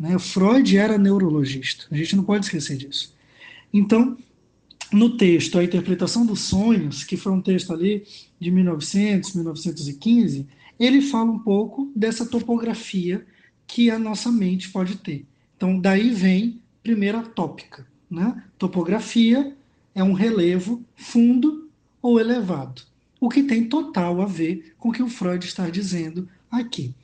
né? 0.00 0.18
Freud 0.18 0.78
era 0.78 0.96
neurologista, 0.96 1.84
a 1.90 1.96
gente 1.96 2.16
não 2.16 2.24
pode 2.24 2.46
esquecer 2.46 2.78
disso. 2.78 3.14
Então, 3.70 4.16
no 4.90 5.16
texto 5.18 5.58
A 5.58 5.62
Interpretação 5.62 6.24
dos 6.24 6.40
Sonhos, 6.40 7.04
que 7.04 7.18
foi 7.18 7.30
um 7.30 7.42
texto 7.42 7.70
ali 7.70 8.04
de 8.40 8.50
1900, 8.50 9.34
1915, 9.34 10.48
ele 10.78 11.02
fala 11.02 11.30
um 11.30 11.38
pouco 11.38 11.92
dessa 11.94 12.24
topografia 12.24 13.26
que 13.66 13.90
a 13.90 13.98
nossa 13.98 14.32
mente 14.32 14.70
pode 14.70 14.96
ter. 14.96 15.26
Então, 15.54 15.78
daí 15.78 16.10
vem 16.10 16.62
primeira 16.82 17.20
tópica. 17.22 17.86
Né? 18.10 18.42
Topografia 18.58 19.54
é 19.94 20.02
um 20.02 20.14
relevo 20.14 20.82
fundo 20.96 21.68
ou 22.00 22.18
elevado, 22.18 22.82
o 23.20 23.28
que 23.28 23.42
tem 23.42 23.68
total 23.68 24.22
a 24.22 24.26
ver 24.26 24.72
com 24.78 24.88
o 24.88 24.92
que 24.92 25.02
o 25.02 25.08
Freud 25.08 25.44
está 25.44 25.68
dizendo 25.68 26.26
aqui. 26.50 26.94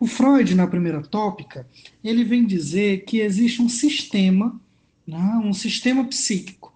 O 0.00 0.06
Freud, 0.06 0.54
na 0.54 0.66
primeira 0.66 1.02
tópica, 1.02 1.68
ele 2.02 2.24
vem 2.24 2.46
dizer 2.46 3.04
que 3.04 3.20
existe 3.20 3.60
um 3.60 3.68
sistema, 3.68 4.58
né, 5.06 5.40
um 5.44 5.52
sistema 5.52 6.04
psíquico. 6.04 6.72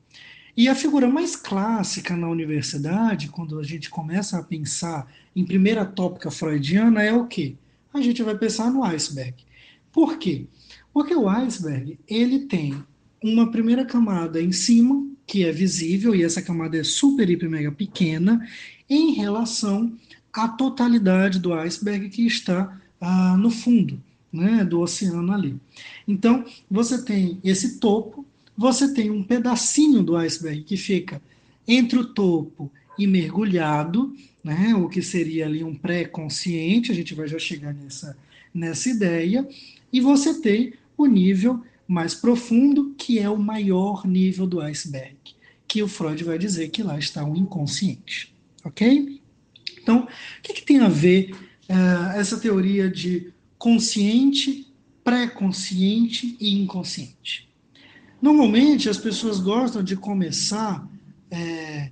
E 0.57 0.69
a 0.69 0.75
figura 0.75 1.09
mais 1.09 1.37
clássica 1.37 2.17
na 2.17 2.29
universidade, 2.29 3.29
quando 3.29 3.61
a 3.61 3.62
gente 3.62 3.88
começa 3.88 4.38
a 4.38 4.43
pensar 4.43 5.11
em 5.35 5.45
primeira 5.45 5.85
tópica 5.85 6.31
freudiana, 6.31 7.03
é 7.03 7.12
o 7.12 7.27
quê? 7.27 7.55
A 7.95 8.01
gente 8.01 8.23
vai 8.23 8.37
pensar 8.37 8.71
no 8.71 8.83
iceberg. 8.83 9.35
Por 9.93 10.19
quê? 10.19 10.47
Porque 10.93 11.14
o 11.14 11.29
iceberg, 11.29 11.99
ele 12.09 12.41
tem 12.41 12.75
uma 13.23 13.51
primeira 13.51 13.85
camada 13.85 14.43
em 14.43 14.51
cima, 14.51 15.07
que 15.27 15.45
é 15.45 15.53
visível, 15.53 16.14
e 16.14 16.25
essa 16.25 16.43
camada 16.43 16.77
é 16.77 16.83
super, 16.83 17.29
hiper, 17.31 17.49
mega 17.49 17.71
pequena, 17.71 18.45
em 18.91 19.12
relação 19.12 19.97
a 20.33 20.49
totalidade 20.49 21.38
do 21.38 21.53
iceberg 21.55 22.09
que 22.09 22.27
está 22.27 22.79
ah, 23.01 23.37
no 23.37 23.51
fundo 23.51 24.01
né, 24.33 24.64
do 24.64 24.81
oceano 24.81 25.33
ali. 25.33 25.57
Então, 26.07 26.45
você 26.71 27.03
tem 27.03 27.38
esse 27.43 27.79
topo, 27.79 28.27
você 28.57 28.93
tem 28.93 29.11
um 29.11 29.23
pedacinho 29.23 30.03
do 30.03 30.17
iceberg 30.17 30.62
que 30.62 30.77
fica 30.77 31.21
entre 31.67 31.99
o 31.99 32.05
topo 32.05 32.71
e 32.99 33.07
mergulhado, 33.07 34.14
né, 34.43 34.75
o 34.75 34.88
que 34.88 35.03
seria 35.03 35.47
ali 35.47 35.62
um 35.62 35.75
pré-consciente, 35.75 36.91
a 36.91 36.95
gente 36.95 37.14
vai 37.14 37.29
já 37.29 37.38
chegar 37.38 37.73
nessa, 37.75 38.17
nessa 38.53 38.88
ideia, 38.88 39.47
e 39.93 40.01
você 40.01 40.41
tem 40.41 40.75
o 40.97 41.07
nível 41.07 41.62
mais 41.87 42.14
profundo, 42.14 42.95
que 42.99 43.19
é 43.19 43.29
o 43.29 43.38
maior 43.38 44.07
nível 44.07 44.47
do 44.47 44.61
iceberg, 44.61 45.17
que 45.67 45.83
o 45.83 45.88
Freud 45.88 46.23
vai 46.25 46.38
dizer 46.38 46.69
que 46.69 46.83
lá 46.83 46.99
está 46.99 47.25
o 47.25 47.37
inconsciente. 47.37 48.35
Ok? 48.64 49.18
Então, 49.88 50.01
o 50.03 50.42
que, 50.42 50.53
que 50.53 50.66
tem 50.66 50.81
a 50.81 50.88
ver 50.88 51.31
uh, 51.33 52.11
essa 52.14 52.38
teoria 52.38 52.90
de 52.90 53.33
consciente, 53.57 54.70
pré-consciente 55.03 56.37
e 56.38 56.61
inconsciente? 56.61 57.48
Normalmente 58.20 58.90
as 58.90 58.98
pessoas 58.98 59.40
gostam 59.40 59.83
de 59.83 59.96
começar 59.96 60.87
é, 61.31 61.90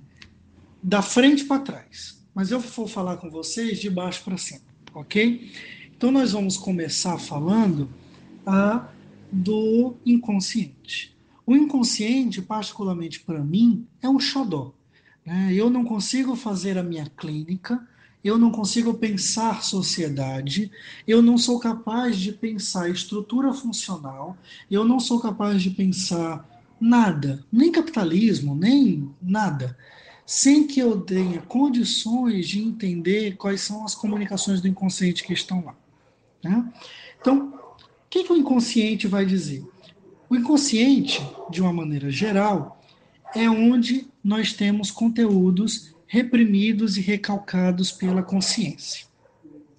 da 0.83 1.01
frente 1.01 1.45
para 1.45 1.59
trás, 1.59 2.23
mas 2.35 2.51
eu 2.51 2.59
vou 2.59 2.87
falar 2.87 3.17
com 3.17 3.31
vocês 3.31 3.79
de 3.79 3.89
baixo 3.89 4.23
para 4.23 4.37
cima, 4.37 4.61
ok? 4.93 5.51
Então 5.97 6.11
nós 6.11 6.33
vamos 6.33 6.55
começar 6.55 7.17
falando 7.17 7.89
uh, 8.45 8.85
do 9.31 9.95
inconsciente. 10.05 11.17
O 11.47 11.55
inconsciente, 11.55 12.43
particularmente 12.43 13.21
para 13.21 13.43
mim, 13.43 13.87
é 14.03 14.07
um 14.07 14.19
xodó. 14.19 14.75
Né? 15.27 15.53
Eu 15.53 15.69
não 15.69 15.83
consigo 15.83 16.37
fazer 16.37 16.77
a 16.77 16.83
minha 16.83 17.05
clínica, 17.05 17.85
eu 18.23 18.37
não 18.37 18.49
consigo 18.49 18.93
pensar 18.93 19.61
sociedade, 19.61 20.71
eu 21.05 21.21
não 21.21 21.37
sou 21.37 21.59
capaz 21.59 22.17
de 22.17 22.31
pensar 22.31 22.89
estrutura 22.89 23.53
funcional, 23.53 24.37
eu 24.71 24.85
não 24.85 25.01
sou 25.01 25.19
capaz 25.19 25.61
de 25.61 25.69
pensar 25.69 26.47
nada, 26.79 27.43
nem 27.51 27.73
capitalismo, 27.73 28.55
nem 28.55 29.13
nada, 29.21 29.77
sem 30.25 30.65
que 30.65 30.79
eu 30.79 31.01
tenha 31.01 31.41
condições 31.41 32.47
de 32.47 32.61
entender 32.61 33.35
quais 33.35 33.59
são 33.59 33.83
as 33.83 33.93
comunicações 33.93 34.61
do 34.61 34.67
inconsciente 34.69 35.25
que 35.25 35.33
estão 35.33 35.65
lá. 35.65 35.75
Né? 36.41 36.73
Então, 37.19 37.49
o 37.49 38.09
que, 38.09 38.23
que 38.23 38.31
o 38.31 38.37
inconsciente 38.37 39.07
vai 39.07 39.25
dizer? 39.25 39.65
O 40.29 40.37
inconsciente, 40.37 41.21
de 41.49 41.61
uma 41.61 41.73
maneira 41.73 42.09
geral, 42.09 42.76
é 43.35 43.49
onde 43.49 44.07
nós 44.23 44.53
temos 44.53 44.91
conteúdos 44.91 45.95
reprimidos 46.07 46.97
e 46.97 47.01
recalcados 47.01 47.91
pela 47.91 48.23
consciência. 48.23 49.05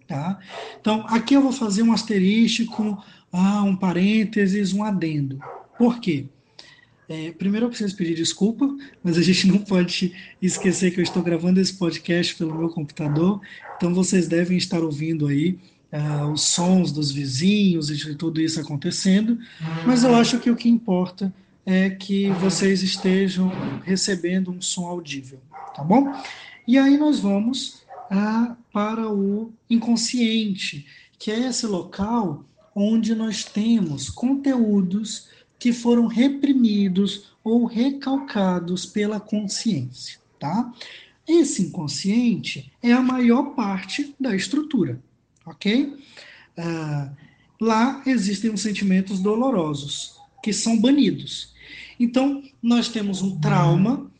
Tá? 0.06 0.38
Então, 0.80 1.04
aqui 1.08 1.34
eu 1.34 1.42
vou 1.42 1.52
fazer 1.52 1.82
um 1.82 1.92
asterístico, 1.92 3.02
ah, 3.32 3.62
um 3.62 3.76
parênteses, 3.76 4.72
um 4.72 4.82
adendo. 4.82 5.38
Por 5.76 6.00
quê? 6.00 6.26
É, 7.08 7.30
primeiro 7.32 7.66
eu 7.66 7.70
preciso 7.70 7.96
pedir 7.96 8.14
desculpa, 8.14 8.68
mas 9.02 9.16
a 9.16 9.22
gente 9.22 9.46
não 9.48 9.58
pode 9.58 10.14
esquecer 10.40 10.90
que 10.90 11.00
eu 11.00 11.04
estou 11.04 11.22
gravando 11.22 11.60
esse 11.60 11.74
podcast 11.74 12.34
pelo 12.34 12.54
meu 12.54 12.68
computador, 12.68 13.40
então 13.76 13.94
vocês 13.94 14.28
devem 14.28 14.58
estar 14.58 14.80
ouvindo 14.80 15.26
aí 15.26 15.58
uh, 15.90 16.30
os 16.30 16.42
sons 16.42 16.92
dos 16.92 17.10
vizinhos 17.10 17.90
e 17.90 17.96
de 17.96 18.14
tudo 18.14 18.40
isso 18.40 18.60
acontecendo, 18.60 19.38
mas 19.86 20.04
eu 20.04 20.14
acho 20.14 20.38
que 20.38 20.50
o 20.50 20.56
que 20.56 20.68
importa 20.68 21.32
é 21.36 21.47
que 21.98 22.30
vocês 22.32 22.82
estejam 22.82 23.48
recebendo 23.84 24.50
um 24.50 24.60
som 24.60 24.86
audível, 24.86 25.40
tá 25.74 25.82
bom? 25.82 26.12
E 26.66 26.78
aí 26.78 26.96
nós 26.96 27.20
vamos 27.20 27.82
uh, 28.10 28.56
para 28.72 29.10
o 29.12 29.52
inconsciente, 29.68 30.86
que 31.18 31.30
é 31.30 31.48
esse 31.48 31.66
local 31.66 32.44
onde 32.74 33.14
nós 33.14 33.44
temos 33.44 34.08
conteúdos 34.08 35.28
que 35.58 35.72
foram 35.72 36.06
reprimidos 36.06 37.32
ou 37.42 37.64
recalcados 37.64 38.86
pela 38.86 39.18
consciência, 39.18 40.18
tá? 40.38 40.72
Esse 41.26 41.62
inconsciente 41.62 42.72
é 42.82 42.92
a 42.92 43.02
maior 43.02 43.54
parte 43.54 44.14
da 44.18 44.34
estrutura 44.34 45.00
ok? 45.48 45.96
Ah, 46.56 47.10
lá 47.60 48.02
existem 48.06 48.50
os 48.50 48.60
sentimentos 48.60 49.20
dolorosos, 49.20 50.16
que 50.42 50.52
são 50.52 50.78
banidos. 50.78 51.54
Então, 51.98 52.42
nós 52.62 52.88
temos 52.88 53.22
um 53.22 53.38
trauma, 53.38 54.10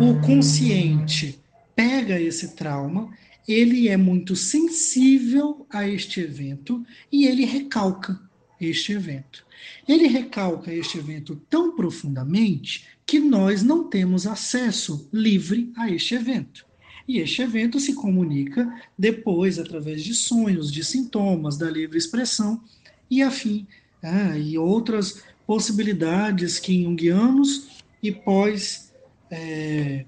o 0.00 0.20
consciente 0.20 1.38
pega 1.74 2.20
esse 2.20 2.54
trauma, 2.54 3.10
ele 3.46 3.88
é 3.88 3.96
muito 3.96 4.36
sensível 4.36 5.66
a 5.70 5.88
este 5.88 6.20
evento 6.20 6.84
e 7.10 7.26
ele 7.26 7.44
recalca 7.44 8.18
este 8.60 8.92
evento. 8.92 9.44
Ele 9.86 10.06
recalca 10.06 10.72
este 10.72 10.98
evento 10.98 11.36
tão 11.48 11.74
profundamente 11.74 12.84
que 13.06 13.18
nós 13.18 13.62
não 13.62 13.84
temos 13.84 14.26
acesso 14.26 15.08
livre 15.12 15.72
a 15.76 15.90
este 15.90 16.14
evento. 16.14 16.66
E 17.06 17.18
este 17.18 17.42
evento 17.42 17.78
se 17.78 17.94
comunica 17.94 18.80
depois 18.98 19.58
através 19.58 20.02
de 20.02 20.14
sonhos, 20.14 20.72
de 20.72 20.82
sintomas, 20.82 21.58
da 21.58 21.70
livre 21.70 21.98
expressão 21.98 22.62
e 23.10 23.22
afim, 23.22 23.66
é, 24.02 24.38
e 24.38 24.56
outras 24.56 25.22
possibilidades 25.46 26.58
que 26.58 26.82
junguianos 26.82 27.82
e 28.02 28.12
pós 28.12 28.92
é, 29.30 30.04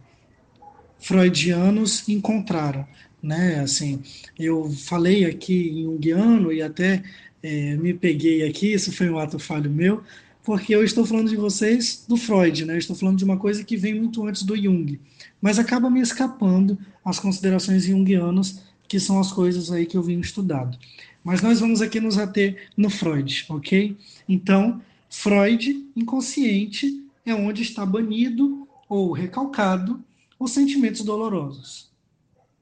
freudianos 0.99 2.09
encontraram, 2.09 2.87
né? 3.23 3.61
Assim, 3.61 4.01
eu 4.39 4.71
falei 4.71 5.25
aqui 5.25 5.71
em 5.71 5.85
junguiano 5.85 6.53
e 6.53 6.63
até 6.63 7.03
é, 7.43 7.77
me 7.77 7.95
peguei 7.95 8.47
aqui, 8.47 8.73
isso 8.73 8.93
foi 8.93 9.09
um 9.09 9.19
ato 9.19 9.39
falho 9.39 9.71
meu, 9.71 10.03
porque 10.43 10.75
eu 10.75 10.85
estou 10.85 11.05
falando 11.05 11.29
de 11.29 11.37
vocês 11.37 12.05
do 12.09 12.17
Freud, 12.17 12.65
né? 12.65 12.75
Eu 12.75 12.79
estou 12.79 12.97
falando 12.97 13.19
de 13.19 13.25
uma 13.25 13.37
coisa 13.37 13.65
que 13.65 13.77
vem 13.77 13.95
muito 13.95 14.25
antes 14.27 14.43
do 14.43 14.57
Jung 14.57 14.99
mas 15.41 15.59
acaba 15.59 15.91
me 15.91 16.01
escapando 16.01 16.79
as 17.05 17.19
considerações 17.19 17.85
junguianas, 17.85 18.63
que 18.89 18.99
são 18.99 19.21
as 19.21 19.33
coisas 19.33 19.71
aí 19.71 19.87
que 19.87 19.97
eu 19.97 20.03
vim 20.03 20.21
estudado. 20.21 20.79
Mas 21.23 21.43
nós 21.43 21.61
vamos 21.61 21.83
aqui 21.83 22.01
nos 22.01 22.19
ater 22.19 22.69
no 22.77 22.89
Freud, 22.89 23.45
ok? 23.49 23.97
Então, 24.29 24.81
Freud, 25.19 25.91
inconsciente, 25.97 27.03
é 27.25 27.35
onde 27.35 27.63
está 27.63 27.87
banido 27.87 28.69
ou 28.87 29.13
recalcado 29.13 30.05
os 30.39 30.53
sentimentos 30.53 31.01
dolorosos. 31.03 31.91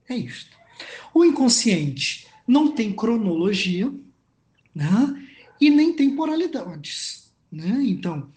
É 0.08 0.16
isto. 0.16 0.56
O 1.12 1.24
inconsciente 1.24 2.28
não 2.46 2.70
tem 2.70 2.92
cronologia 2.92 3.92
né? 4.72 5.26
e 5.60 5.68
nem 5.68 5.94
temporalidades. 5.94 7.28
Né? 7.50 7.82
Então, 7.86 8.28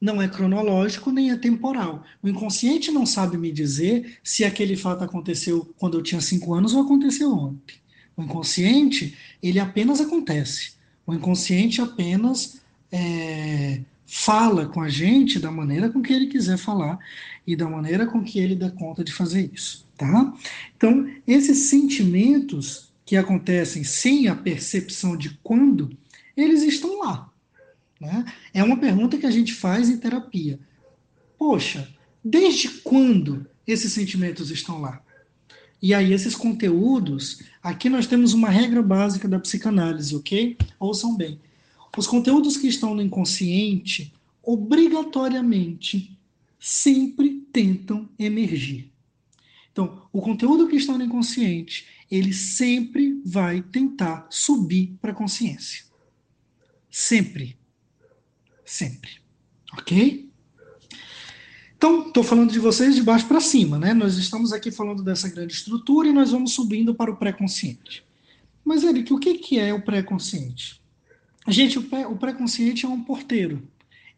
não 0.00 0.22
é 0.22 0.26
cronológico 0.26 1.12
nem 1.12 1.30
é 1.30 1.36
temporal. 1.36 2.02
O 2.22 2.28
inconsciente 2.28 2.90
não 2.90 3.04
sabe 3.04 3.36
me 3.36 3.52
dizer 3.52 4.18
se 4.24 4.42
aquele 4.42 4.74
fato 4.74 5.04
aconteceu 5.04 5.72
quando 5.76 5.98
eu 5.98 6.02
tinha 6.02 6.20
cinco 6.22 6.54
anos 6.54 6.72
ou 6.72 6.82
aconteceu 6.82 7.30
ontem. 7.30 7.76
O 8.16 8.22
inconsciente, 8.22 9.14
ele 9.42 9.60
apenas 9.60 10.00
acontece. 10.00 10.72
O 11.06 11.12
inconsciente 11.12 11.82
apenas 11.82 12.64
é, 12.90 13.80
fala 14.06 14.66
com 14.66 14.80
a 14.80 14.88
gente 14.88 15.38
da 15.38 15.50
maneira 15.50 15.90
com 15.90 16.00
que 16.00 16.12
ele 16.12 16.26
quiser 16.26 16.56
falar 16.56 16.98
e 17.46 17.56
da 17.56 17.68
maneira 17.68 18.06
com 18.06 18.22
que 18.22 18.38
ele 18.38 18.54
dá 18.54 18.70
conta 18.70 19.02
de 19.02 19.12
fazer 19.12 19.50
isso. 19.52 19.86
Tá? 19.96 20.34
Então, 20.76 21.10
esses 21.26 21.70
sentimentos 21.70 22.92
que 23.04 23.16
acontecem 23.16 23.84
sem 23.84 24.28
a 24.28 24.34
percepção 24.34 25.16
de 25.16 25.38
quando, 25.42 25.96
eles 26.36 26.62
estão 26.62 27.00
lá. 27.00 27.30
Né? 28.00 28.24
É 28.52 28.62
uma 28.62 28.76
pergunta 28.78 29.16
que 29.16 29.26
a 29.26 29.30
gente 29.30 29.54
faz 29.54 29.88
em 29.88 29.96
terapia. 29.96 30.58
Poxa, 31.38 31.88
desde 32.24 32.68
quando 32.80 33.46
esses 33.66 33.92
sentimentos 33.92 34.50
estão 34.50 34.80
lá? 34.80 35.00
E 35.80 35.92
aí, 35.94 36.12
esses 36.12 36.34
conteúdos, 36.34 37.42
aqui 37.62 37.88
nós 37.88 38.06
temos 38.06 38.32
uma 38.32 38.48
regra 38.48 38.82
básica 38.82 39.28
da 39.28 39.38
psicanálise, 39.38 40.16
ok? 40.16 40.56
Ouçam 40.80 41.16
bem. 41.16 41.38
Os 41.96 42.06
conteúdos 42.06 42.56
que 42.56 42.68
estão 42.68 42.94
no 42.94 43.02
inconsciente, 43.02 44.12
obrigatoriamente, 44.42 46.18
sempre 46.58 47.46
tentam 47.52 48.08
emergir. 48.18 48.92
Então, 49.72 50.02
o 50.12 50.20
conteúdo 50.20 50.68
que 50.68 50.76
está 50.76 50.96
no 50.96 51.04
inconsciente, 51.04 51.86
ele 52.10 52.32
sempre 52.32 53.20
vai 53.24 53.62
tentar 53.62 54.26
subir 54.30 54.96
para 55.00 55.12
a 55.12 55.14
consciência. 55.14 55.84
Sempre 56.90 57.56
sempre. 58.66 59.10
Ok? 59.72 60.28
Então, 61.76 62.08
estou 62.08 62.24
falando 62.24 62.52
de 62.52 62.58
vocês 62.58 62.96
de 62.96 63.02
baixo 63.02 63.28
para 63.28 63.40
cima, 63.40 63.78
né? 63.78 63.94
Nós 63.94 64.16
estamos 64.16 64.52
aqui 64.52 64.70
falando 64.70 65.02
dessa 65.02 65.28
grande 65.28 65.52
estrutura 65.52 66.08
e 66.08 66.12
nós 66.12 66.32
vamos 66.32 66.52
subindo 66.52 66.94
para 66.94 67.10
o 67.10 67.16
pré-consciente. 67.16 68.04
Mas, 68.64 68.82
Eric, 68.82 69.12
o 69.12 69.18
que, 69.18 69.34
que 69.34 69.58
é 69.58 69.72
o 69.72 69.82
pré-consciente? 69.82 70.80
Gente, 71.48 71.78
o 71.78 72.16
pré-consciente 72.16 72.86
é 72.86 72.88
um 72.88 73.02
porteiro. 73.02 73.62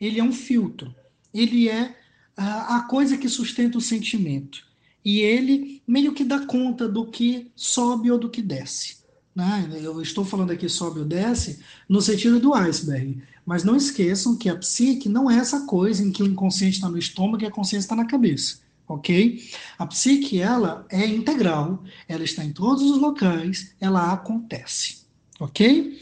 Ele 0.00 0.20
é 0.20 0.24
um 0.24 0.32
filtro. 0.32 0.94
Ele 1.32 1.68
é 1.68 1.94
a 2.36 2.80
coisa 2.88 3.18
que 3.18 3.28
sustenta 3.28 3.78
o 3.78 3.82
sentimento. 3.82 4.66
E 5.04 5.20
ele 5.20 5.82
meio 5.86 6.12
que 6.12 6.24
dá 6.24 6.46
conta 6.46 6.88
do 6.88 7.06
que 7.06 7.50
sobe 7.56 8.10
ou 8.10 8.18
do 8.18 8.28
que 8.28 8.42
desce. 8.42 8.98
Né? 9.34 9.68
Eu 9.82 10.00
estou 10.02 10.24
falando 10.24 10.50
aqui 10.50 10.68
sobe 10.68 11.00
ou 11.00 11.04
desce 11.04 11.60
no 11.88 12.00
sentido 12.00 12.40
do 12.40 12.54
iceberg. 12.54 13.22
Mas 13.44 13.64
não 13.64 13.76
esqueçam 13.76 14.36
que 14.36 14.48
a 14.50 14.56
psique 14.56 15.08
não 15.08 15.30
é 15.30 15.38
essa 15.38 15.60
coisa 15.60 16.02
em 16.02 16.12
que 16.12 16.22
o 16.22 16.26
inconsciente 16.26 16.74
está 16.76 16.88
no 16.88 16.98
estômago 16.98 17.42
e 17.42 17.46
a 17.46 17.50
consciência 17.50 17.86
está 17.86 17.96
na 17.96 18.04
cabeça, 18.04 18.58
ok? 18.86 19.42
A 19.78 19.86
psique, 19.86 20.38
ela 20.38 20.84
é 20.90 21.06
integral, 21.06 21.82
ela 22.06 22.24
está 22.24 22.44
em 22.44 22.52
todos 22.52 22.82
os 22.82 23.00
locais, 23.00 23.74
ela 23.80 24.12
acontece, 24.12 24.98
ok? 25.40 25.98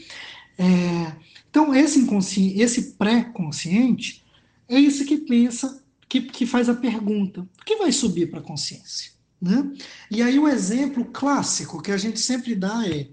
É, 0.57 1.15
então, 1.49 1.73
esse, 1.73 1.99
inconsciente, 1.99 2.59
esse 2.59 2.93
pré-consciente 2.93 4.23
é 4.67 4.79
isso 4.79 5.05
que 5.05 5.17
pensa, 5.17 5.83
que, 6.09 6.21
que 6.21 6.45
faz 6.45 6.67
a 6.69 6.73
pergunta: 6.73 7.41
o 7.41 7.65
que 7.65 7.75
vai 7.77 7.91
subir 7.91 8.29
para 8.29 8.39
a 8.39 8.43
consciência? 8.43 9.11
Né? 9.41 9.71
E 10.09 10.21
aí, 10.21 10.39
o 10.39 10.47
exemplo 10.47 11.05
clássico 11.05 11.81
que 11.81 11.91
a 11.91 11.97
gente 11.97 12.19
sempre 12.19 12.55
dá 12.55 12.87
é: 12.87 13.07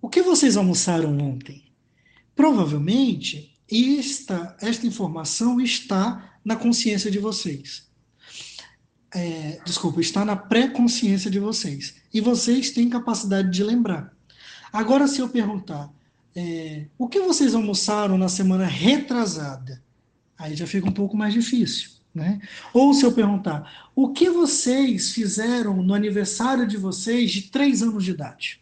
o 0.00 0.08
que 0.08 0.22
vocês 0.22 0.56
almoçaram 0.56 1.16
ontem? 1.18 1.64
Provavelmente, 2.34 3.58
esta, 3.70 4.56
esta 4.60 4.86
informação 4.86 5.60
está 5.60 6.38
na 6.44 6.56
consciência 6.56 7.10
de 7.10 7.18
vocês. 7.18 7.86
É, 9.14 9.60
desculpa, 9.64 10.00
está 10.00 10.24
na 10.24 10.36
pré-consciência 10.36 11.30
de 11.30 11.38
vocês. 11.38 11.96
E 12.12 12.20
vocês 12.20 12.70
têm 12.70 12.88
capacidade 12.88 13.50
de 13.50 13.64
lembrar. 13.64 14.14
Agora, 14.72 15.08
se 15.08 15.20
eu 15.20 15.28
perguntar, 15.28 15.90
é, 16.34 16.86
o 16.96 17.08
que 17.08 17.20
vocês 17.20 17.54
almoçaram 17.54 18.16
na 18.16 18.28
semana 18.28 18.66
retrasada? 18.66 19.82
Aí 20.36 20.54
já 20.54 20.66
fica 20.66 20.88
um 20.88 20.92
pouco 20.92 21.16
mais 21.16 21.34
difícil. 21.34 21.90
Né? 22.14 22.40
Ou 22.72 22.92
se 22.94 23.04
eu 23.04 23.12
perguntar, 23.12 23.90
o 23.94 24.12
que 24.12 24.30
vocês 24.30 25.12
fizeram 25.12 25.82
no 25.82 25.94
aniversário 25.94 26.66
de 26.66 26.76
vocês 26.76 27.30
de 27.30 27.42
três 27.42 27.82
anos 27.82 28.04
de 28.04 28.10
idade? 28.10 28.60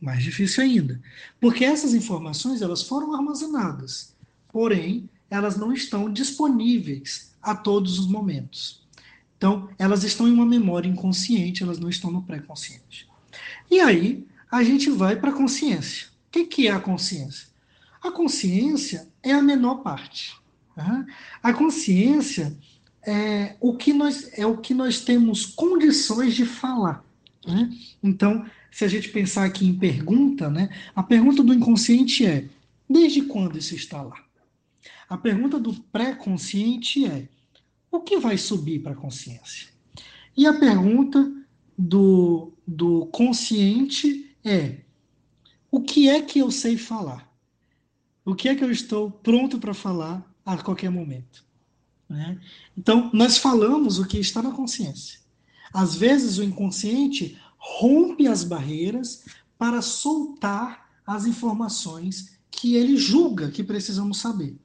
Mais 0.00 0.22
difícil 0.22 0.62
ainda. 0.62 1.00
Porque 1.40 1.64
essas 1.64 1.94
informações 1.94 2.60
elas 2.60 2.82
foram 2.82 3.14
armazenadas, 3.14 4.14
porém, 4.52 5.08
elas 5.30 5.56
não 5.56 5.72
estão 5.72 6.12
disponíveis 6.12 7.32
a 7.40 7.54
todos 7.54 7.98
os 7.98 8.06
momentos. 8.06 8.84
Então, 9.36 9.68
elas 9.78 10.04
estão 10.04 10.28
em 10.28 10.32
uma 10.32 10.46
memória 10.46 10.88
inconsciente, 10.88 11.62
elas 11.62 11.78
não 11.78 11.88
estão 11.88 12.10
no 12.10 12.22
pré-consciente. 12.22 13.08
E 13.70 13.80
aí, 13.80 14.26
a 14.54 14.62
gente 14.62 14.88
vai 14.88 15.16
para 15.16 15.30
a 15.30 15.34
consciência. 15.34 16.06
O 16.28 16.30
que, 16.30 16.44
que 16.44 16.68
é 16.68 16.70
a 16.70 16.78
consciência? 16.78 17.48
A 18.00 18.12
consciência 18.12 19.08
é 19.20 19.32
a 19.32 19.42
menor 19.42 19.82
parte. 19.82 20.32
Tá? 20.76 21.04
A 21.42 21.52
consciência 21.52 22.56
é 23.04 23.56
o 23.60 23.74
que 23.74 23.92
nós 23.92 24.30
é 24.38 24.46
o 24.46 24.56
que 24.58 24.72
nós 24.72 25.00
temos 25.00 25.44
condições 25.44 26.36
de 26.36 26.46
falar. 26.46 27.04
Né? 27.44 27.68
Então, 28.00 28.46
se 28.70 28.84
a 28.84 28.88
gente 28.88 29.08
pensar 29.08 29.44
aqui 29.44 29.66
em 29.66 29.76
pergunta, 29.76 30.48
né, 30.48 30.70
a 30.94 31.02
pergunta 31.02 31.42
do 31.42 31.52
inconsciente 31.52 32.24
é: 32.24 32.48
desde 32.88 33.22
quando 33.22 33.58
isso 33.58 33.74
está 33.74 34.02
lá? 34.02 34.22
A 35.08 35.18
pergunta 35.18 35.58
do 35.58 35.74
pré-consciente 35.90 37.04
é: 37.04 37.28
o 37.90 37.98
que 37.98 38.20
vai 38.20 38.38
subir 38.38 38.84
para 38.84 38.92
a 38.92 38.96
consciência? 38.96 39.68
E 40.36 40.46
a 40.46 40.52
pergunta 40.52 41.28
do, 41.76 42.52
do 42.64 43.06
consciente 43.06 44.24
é: 44.44 44.80
o 45.70 45.80
que 45.80 46.08
é 46.08 46.20
que 46.22 46.38
eu 46.38 46.50
sei 46.50 46.76
falar? 46.76 47.32
O 48.24 48.34
que 48.34 48.48
é 48.48 48.54
que 48.54 48.64
eu 48.64 48.70
estou 48.70 49.10
pronto 49.10 49.58
para 49.58 49.74
falar 49.74 50.24
a 50.44 50.56
qualquer 50.58 50.90
momento? 50.90 51.44
Né? 52.08 52.38
Então, 52.76 53.10
nós 53.12 53.38
falamos 53.38 53.98
o 53.98 54.06
que 54.06 54.18
está 54.18 54.42
na 54.42 54.52
consciência. 54.52 55.20
Às 55.72 55.96
vezes, 55.96 56.38
o 56.38 56.44
inconsciente 56.44 57.38
rompe 57.58 58.28
as 58.28 58.44
barreiras 58.44 59.24
para 59.58 59.82
soltar 59.82 60.90
as 61.06 61.26
informações 61.26 62.38
que 62.50 62.76
ele 62.76 62.96
julga 62.96 63.50
que 63.50 63.64
precisamos 63.64 64.18
saber. 64.18 64.56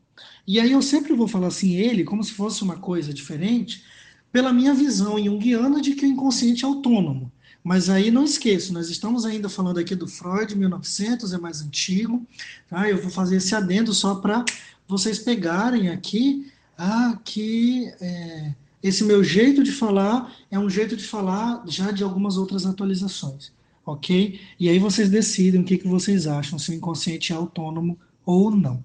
E 0.46 0.60
aí 0.60 0.72
eu 0.72 0.82
sempre 0.82 1.14
vou 1.14 1.28
falar 1.28 1.48
assim, 1.48 1.74
ele, 1.74 2.04
como 2.04 2.24
se 2.24 2.34
fosse 2.34 2.64
uma 2.64 2.78
coisa 2.78 3.14
diferente, 3.14 3.84
pela 4.32 4.54
minha 4.54 4.74
visão 4.74 5.18
junguiana 5.18 5.82
de 5.82 5.96
que 5.96 6.06
o 6.06 6.10
inconsciente 6.10 6.64
é 6.64 6.68
autônomo. 6.68 7.32
Mas 7.70 7.88
aí 7.88 8.10
não 8.10 8.24
esqueço, 8.24 8.74
nós 8.74 8.90
estamos 8.90 9.26
ainda 9.26 9.48
falando 9.48 9.78
aqui 9.78 9.94
do 9.94 10.08
Freud, 10.08 10.58
1900, 10.58 11.34
é 11.34 11.38
mais 11.38 11.62
antigo. 11.62 12.26
Tá? 12.68 12.90
Eu 12.90 13.00
vou 13.00 13.12
fazer 13.12 13.36
esse 13.36 13.54
adendo 13.54 13.94
só 13.94 14.16
para 14.16 14.44
vocês 14.88 15.20
pegarem 15.20 15.90
aqui 15.90 16.52
ah, 16.76 17.20
que 17.24 17.94
é, 18.02 18.56
esse 18.82 19.04
meu 19.04 19.24
jeito 19.24 19.64
de 19.64 19.72
falar 19.72 20.36
é 20.50 20.58
um 20.58 20.68
jeito 20.68 20.98
de 20.98 21.04
falar 21.04 21.64
já 21.68 21.92
de 21.92 22.04
algumas 22.04 22.38
outras 22.38 22.66
atualizações, 22.66 23.52
ok? 23.86 24.42
E 24.60 24.68
aí 24.68 24.80
vocês 24.80 25.08
decidem 25.08 25.62
o 25.62 25.64
que, 25.64 25.78
que 25.78 25.88
vocês 25.88 26.26
acham, 26.26 26.58
se 26.58 26.72
o 26.72 26.74
inconsciente 26.74 27.32
é 27.32 27.36
autônomo 27.36 28.00
ou 28.26 28.50
não. 28.50 28.84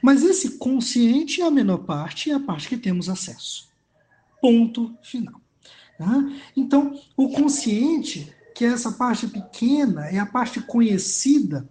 Mas 0.00 0.22
esse 0.22 0.56
consciente 0.56 1.42
é 1.42 1.44
a 1.44 1.50
menor 1.50 1.80
parte 1.80 2.30
é 2.30 2.34
a 2.34 2.40
parte 2.40 2.66
que 2.66 2.78
temos 2.78 3.10
acesso. 3.10 3.68
Ponto 4.40 4.96
final. 5.02 5.41
Tá? 6.04 6.30
Então, 6.56 6.98
o 7.16 7.28
consciente, 7.30 8.32
que 8.54 8.64
é 8.64 8.68
essa 8.68 8.92
parte 8.92 9.28
pequena, 9.28 10.06
é 10.06 10.18
a 10.18 10.26
parte 10.26 10.60
conhecida, 10.60 11.68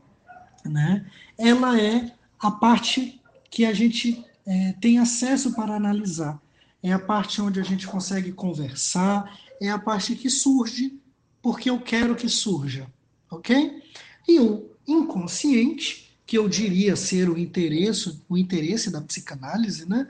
né? 0.63 1.05
ela 1.37 1.79
é 1.79 2.13
a 2.39 2.51
parte 2.51 3.21
que 3.49 3.65
a 3.65 3.73
gente 3.73 4.23
é, 4.45 4.73
tem 4.79 4.99
acesso 4.99 5.53
para 5.53 5.75
analisar 5.75 6.39
é 6.83 6.91
a 6.91 6.99
parte 6.99 7.41
onde 7.41 7.59
a 7.59 7.63
gente 7.63 7.87
consegue 7.87 8.31
conversar, 8.31 9.37
é 9.61 9.69
a 9.69 9.77
parte 9.77 10.15
que 10.15 10.29
surge 10.29 10.99
porque 11.41 11.69
eu 11.69 11.79
quero 11.79 12.15
que 12.15 12.27
surja, 12.27 12.87
ok? 13.29 13.81
E 14.27 14.39
o 14.39 14.69
inconsciente, 14.87 16.11
que 16.25 16.37
eu 16.37 16.47
diria 16.47 16.95
ser 16.95 17.29
o 17.29 17.37
interesse, 17.37 18.19
o 18.29 18.37
interesse 18.37 18.89
da 18.89 19.01
psicanálise, 19.01 19.87
né? 19.87 20.07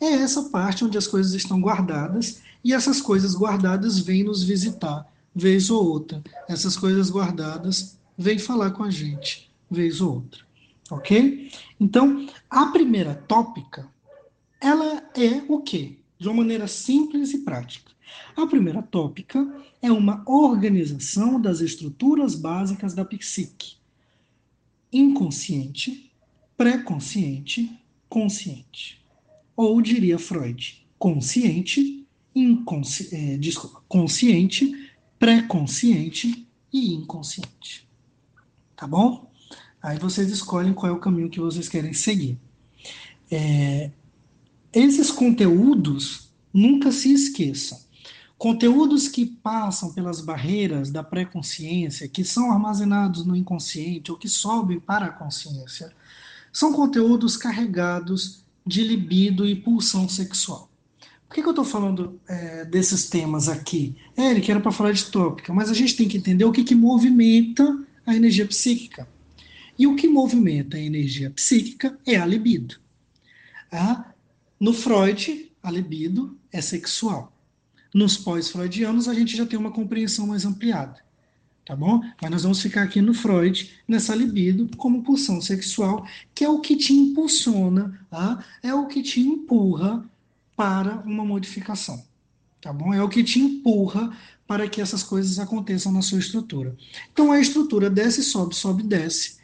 É 0.00 0.06
essa 0.06 0.44
parte 0.44 0.84
onde 0.84 0.96
as 0.96 1.06
coisas 1.06 1.32
estão 1.34 1.60
guardadas 1.60 2.40
e 2.64 2.72
essas 2.72 3.00
coisas 3.00 3.34
guardadas 3.34 3.98
vêm 3.98 4.24
nos 4.24 4.42
visitar 4.42 5.06
vez 5.34 5.70
ou 5.70 5.84
outra. 5.84 6.22
Essas 6.48 6.76
coisas 6.76 7.10
guardadas 7.10 7.98
vêm 8.16 8.38
falar 8.38 8.72
com 8.72 8.82
a 8.82 8.90
gente 8.90 9.50
vez 9.70 10.00
ou 10.00 10.14
outra, 10.14 10.40
ok? 10.90 11.50
Então, 11.78 12.26
a 12.48 12.66
primeira 12.66 13.14
tópica, 13.14 13.88
ela 14.60 15.02
é 15.14 15.44
o 15.48 15.60
quê? 15.60 16.00
de 16.20 16.28
uma 16.28 16.36
maneira 16.36 16.68
simples 16.68 17.32
e 17.32 17.38
prática. 17.38 17.90
A 18.36 18.46
primeira 18.46 18.82
tópica 18.82 19.50
é 19.80 19.90
uma 19.90 20.22
organização 20.26 21.40
das 21.40 21.60
estruturas 21.60 22.34
básicas 22.34 22.92
da 22.92 23.04
psique: 23.04 23.76
inconsciente, 24.92 26.12
pré-consciente, 26.56 27.72
consciente. 28.08 29.00
Ou 29.56 29.80
diria 29.80 30.18
Freud, 30.18 30.86
consciente, 30.98 31.99
inconsci... 32.34 33.08
É, 33.12 33.36
desculpa, 33.36 33.82
consciente, 33.88 34.90
pré-consciente 35.18 36.46
e 36.72 36.94
inconsciente. 36.94 37.88
Tá 38.76 38.86
bom? 38.86 39.30
Aí 39.82 39.98
vocês 39.98 40.30
escolhem 40.30 40.72
qual 40.72 40.92
é 40.92 40.94
o 40.94 41.00
caminho 41.00 41.30
que 41.30 41.40
vocês 41.40 41.68
querem 41.68 41.92
seguir. 41.92 42.38
É, 43.30 43.90
esses 44.72 45.10
conteúdos 45.10 46.30
nunca 46.52 46.92
se 46.92 47.12
esqueçam. 47.12 47.78
Conteúdos 48.38 49.06
que 49.06 49.26
passam 49.26 49.92
pelas 49.92 50.22
barreiras 50.22 50.90
da 50.90 51.02
pré-consciência, 51.02 52.08
que 52.08 52.24
são 52.24 52.50
armazenados 52.50 53.26
no 53.26 53.36
inconsciente 53.36 54.10
ou 54.10 54.16
que 54.16 54.28
sobem 54.28 54.80
para 54.80 55.06
a 55.06 55.12
consciência, 55.12 55.92
são 56.50 56.72
conteúdos 56.72 57.36
carregados 57.36 58.42
de 58.66 58.82
libido 58.82 59.46
e 59.46 59.54
pulsão 59.54 60.08
sexual. 60.08 60.69
Por 61.30 61.36
que, 61.36 61.42
que 61.42 61.46
eu 61.46 61.52
estou 61.52 61.64
falando 61.64 62.20
é, 62.26 62.64
desses 62.64 63.08
temas 63.08 63.48
aqui? 63.48 63.94
É, 64.16 64.32
ele 64.32 64.44
era 64.50 64.58
para 64.58 64.72
falar 64.72 64.90
de 64.90 65.04
tópica, 65.04 65.54
mas 65.54 65.70
a 65.70 65.74
gente 65.74 65.94
tem 65.94 66.08
que 66.08 66.16
entender 66.16 66.44
o 66.44 66.50
que, 66.50 66.64
que 66.64 66.74
movimenta 66.74 67.86
a 68.04 68.16
energia 68.16 68.44
psíquica. 68.44 69.06
E 69.78 69.86
o 69.86 69.94
que 69.94 70.08
movimenta 70.08 70.76
a 70.76 70.80
energia 70.80 71.30
psíquica 71.30 71.96
é 72.04 72.16
a 72.16 72.26
libido. 72.26 72.80
Ah, 73.70 74.12
no 74.58 74.72
Freud, 74.72 75.52
a 75.62 75.70
libido 75.70 76.36
é 76.50 76.60
sexual. 76.60 77.32
Nos 77.94 78.16
pós-freudianos, 78.16 79.06
a 79.06 79.14
gente 79.14 79.36
já 79.36 79.46
tem 79.46 79.56
uma 79.56 79.70
compreensão 79.70 80.26
mais 80.26 80.44
ampliada. 80.44 80.96
Tá 81.64 81.76
bom? 81.76 82.00
Mas 82.20 82.30
nós 82.32 82.42
vamos 82.42 82.60
ficar 82.60 82.82
aqui 82.82 83.00
no 83.00 83.14
Freud, 83.14 83.70
nessa 83.86 84.16
libido, 84.16 84.68
como 84.76 85.04
pulsão 85.04 85.40
sexual, 85.40 86.04
que 86.34 86.42
é 86.42 86.48
o 86.48 86.58
que 86.58 86.74
te 86.74 86.92
impulsiona, 86.92 88.04
tá? 88.10 88.44
é 88.64 88.74
o 88.74 88.88
que 88.88 89.00
te 89.00 89.20
empurra 89.20 90.09
para 90.60 91.02
uma 91.06 91.24
modificação. 91.24 92.04
Tá 92.60 92.70
bom? 92.70 92.92
É 92.92 93.02
o 93.02 93.08
que 93.08 93.24
te 93.24 93.40
empurra 93.40 94.14
para 94.46 94.68
que 94.68 94.82
essas 94.82 95.02
coisas 95.02 95.38
aconteçam 95.38 95.90
na 95.90 96.02
sua 96.02 96.18
estrutura. 96.18 96.76
Então 97.10 97.32
a 97.32 97.40
estrutura 97.40 97.88
desce, 97.88 98.22
sobe, 98.22 98.54
sobe, 98.54 98.82
desce. 98.82 99.38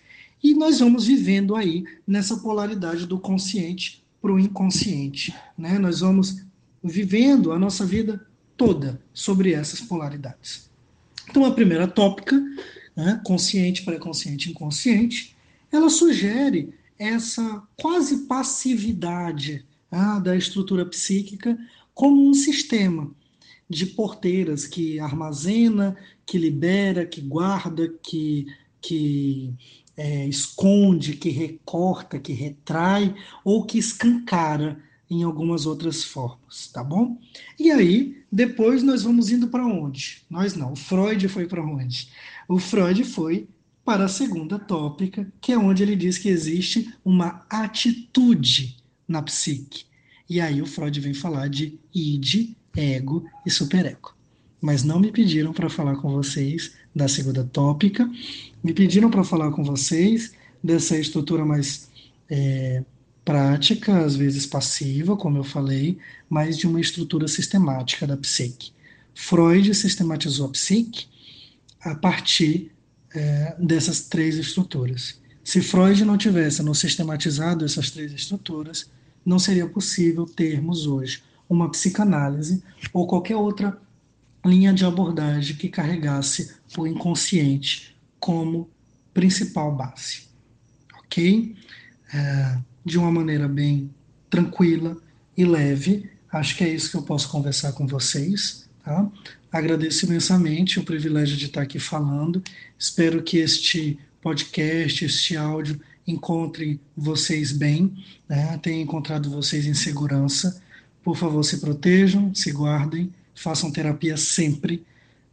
E 0.44 0.52
nós 0.52 0.78
vamos 0.78 1.06
vivendo 1.06 1.56
aí 1.56 1.86
nessa 2.06 2.36
polaridade 2.36 3.06
do 3.06 3.18
consciente 3.18 4.04
para 4.20 4.30
o 4.30 4.38
inconsciente. 4.38 5.34
Né? 5.56 5.78
Nós 5.78 6.00
vamos 6.00 6.44
vivendo 6.84 7.50
a 7.50 7.58
nossa 7.58 7.86
vida 7.86 8.26
toda 8.54 9.00
sobre 9.14 9.54
essas 9.54 9.80
polaridades. 9.80 10.68
Então, 11.30 11.46
a 11.46 11.52
primeira 11.52 11.88
tópica, 11.88 12.38
né, 12.94 13.22
consciente, 13.24 13.84
pré-consciente, 13.84 14.50
inconsciente, 14.50 15.34
ela 15.72 15.88
sugere 15.88 16.74
essa 16.98 17.62
quase 17.74 18.26
passividade 18.26 19.64
ah, 19.90 20.18
da 20.18 20.36
estrutura 20.36 20.84
psíquica 20.86 21.58
como 21.94 22.28
um 22.28 22.34
sistema 22.34 23.10
de 23.68 23.86
porteiras 23.86 24.66
que 24.66 25.00
armazena, 25.00 25.96
que 26.24 26.38
libera, 26.38 27.06
que 27.06 27.20
guarda, 27.20 27.92
que, 28.02 28.46
que 28.80 29.54
é, 29.96 30.26
esconde, 30.28 31.16
que 31.16 31.30
recorta, 31.30 32.18
que 32.18 32.32
retrai 32.32 33.14
ou 33.44 33.64
que 33.64 33.78
escancara 33.78 34.78
em 35.08 35.22
algumas 35.22 35.66
outras 35.66 36.04
formas, 36.04 36.68
tá 36.72 36.82
bom? 36.82 37.18
E 37.58 37.70
aí, 37.70 38.22
depois 38.30 38.82
nós 38.82 39.04
vamos 39.04 39.30
indo 39.30 39.48
para 39.48 39.64
onde? 39.64 40.22
Nós 40.28 40.54
não, 40.54 40.72
o 40.72 40.76
Freud 40.76 41.28
foi 41.28 41.46
para 41.46 41.64
onde? 41.64 42.08
O 42.48 42.58
Freud 42.58 43.04
foi 43.04 43.48
para 43.84 44.04
a 44.06 44.08
segunda 44.08 44.58
tópica, 44.58 45.32
que 45.40 45.52
é 45.52 45.58
onde 45.58 45.82
ele 45.82 45.94
diz 45.94 46.18
que 46.18 46.28
existe 46.28 46.92
uma 47.04 47.46
atitude 47.48 48.76
na 49.06 49.22
psique. 49.22 49.84
E 50.28 50.40
aí 50.40 50.60
o 50.60 50.66
Freud 50.66 50.98
vem 51.00 51.14
falar 51.14 51.48
de 51.48 51.78
id, 51.94 52.54
ego 52.76 53.24
e 53.44 53.50
superego. 53.50 54.14
Mas 54.60 54.82
não 54.82 54.98
me 54.98 55.12
pediram 55.12 55.52
para 55.52 55.68
falar 55.68 55.96
com 55.96 56.10
vocês 56.10 56.72
da 56.94 57.06
segunda 57.06 57.44
tópica, 57.44 58.10
me 58.62 58.72
pediram 58.72 59.10
para 59.10 59.22
falar 59.22 59.50
com 59.50 59.62
vocês 59.62 60.32
dessa 60.62 60.98
estrutura 60.98 61.44
mais 61.44 61.88
é, 62.28 62.82
prática, 63.24 64.04
às 64.04 64.16
vezes 64.16 64.46
passiva, 64.46 65.16
como 65.16 65.38
eu 65.38 65.44
falei, 65.44 65.98
mas 66.28 66.56
de 66.56 66.66
uma 66.66 66.80
estrutura 66.80 67.28
sistemática 67.28 68.06
da 68.06 68.16
psique. 68.16 68.72
Freud 69.14 69.74
sistematizou 69.74 70.46
a 70.46 70.50
psique 70.50 71.06
a 71.80 71.94
partir 71.94 72.72
é, 73.14 73.56
dessas 73.58 74.02
três 74.02 74.36
estruturas. 74.36 75.20
Se 75.42 75.60
Freud 75.60 76.04
não 76.04 76.18
tivesse 76.18 76.62
não 76.62 76.74
sistematizado 76.74 77.64
essas 77.64 77.90
três 77.90 78.12
estruturas, 78.12 78.90
não 79.26 79.38
seria 79.38 79.66
possível 79.66 80.24
termos 80.24 80.86
hoje 80.86 81.22
uma 81.48 81.70
psicanálise 81.70 82.62
ou 82.92 83.06
qualquer 83.06 83.36
outra 83.36 83.76
linha 84.44 84.72
de 84.72 84.84
abordagem 84.84 85.56
que 85.56 85.68
carregasse 85.68 86.54
o 86.78 86.86
inconsciente 86.86 87.96
como 88.20 88.70
principal 89.12 89.74
base. 89.74 90.28
Ok? 90.98 91.56
É, 92.14 92.58
de 92.84 92.98
uma 92.98 93.10
maneira 93.10 93.48
bem 93.48 93.90
tranquila 94.30 94.96
e 95.36 95.44
leve, 95.44 96.08
acho 96.32 96.56
que 96.56 96.64
é 96.64 96.68
isso 96.68 96.90
que 96.90 96.96
eu 96.96 97.02
posso 97.02 97.28
conversar 97.28 97.72
com 97.72 97.86
vocês. 97.86 98.68
Tá? 98.84 99.10
Agradeço 99.50 100.06
imensamente 100.06 100.78
o 100.78 100.84
privilégio 100.84 101.36
de 101.36 101.46
estar 101.46 101.62
aqui 101.62 101.78
falando. 101.78 102.42
Espero 102.78 103.22
que 103.22 103.38
este 103.38 103.98
podcast, 104.20 105.04
este 105.04 105.36
áudio, 105.36 105.80
encontre 106.06 106.80
vocês 106.96 107.52
bem, 107.52 107.92
né? 108.28 108.58
tenha 108.62 108.80
encontrado 108.80 109.30
vocês 109.30 109.66
em 109.66 109.74
segurança. 109.74 110.62
Por 111.02 111.16
favor, 111.16 111.42
se 111.42 111.58
protejam, 111.58 112.34
se 112.34 112.52
guardem, 112.52 113.12
façam 113.34 113.70
terapia 113.70 114.16
sempre. 114.16 114.84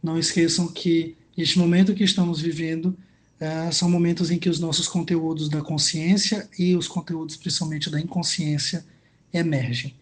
Não 0.02 0.18
esqueçam 0.18 0.68
que 0.68 1.16
este 1.36 1.58
momento 1.58 1.94
que 1.94 2.04
estamos 2.04 2.40
vivendo 2.40 2.96
uh, 3.40 3.72
são 3.72 3.90
momentos 3.90 4.30
em 4.30 4.38
que 4.38 4.48
os 4.48 4.60
nossos 4.60 4.86
conteúdos 4.86 5.48
da 5.48 5.62
consciência 5.62 6.48
e 6.58 6.76
os 6.76 6.86
conteúdos, 6.86 7.36
principalmente 7.36 7.90
da 7.90 8.00
inconsciência, 8.00 8.84
emergem. 9.32 9.94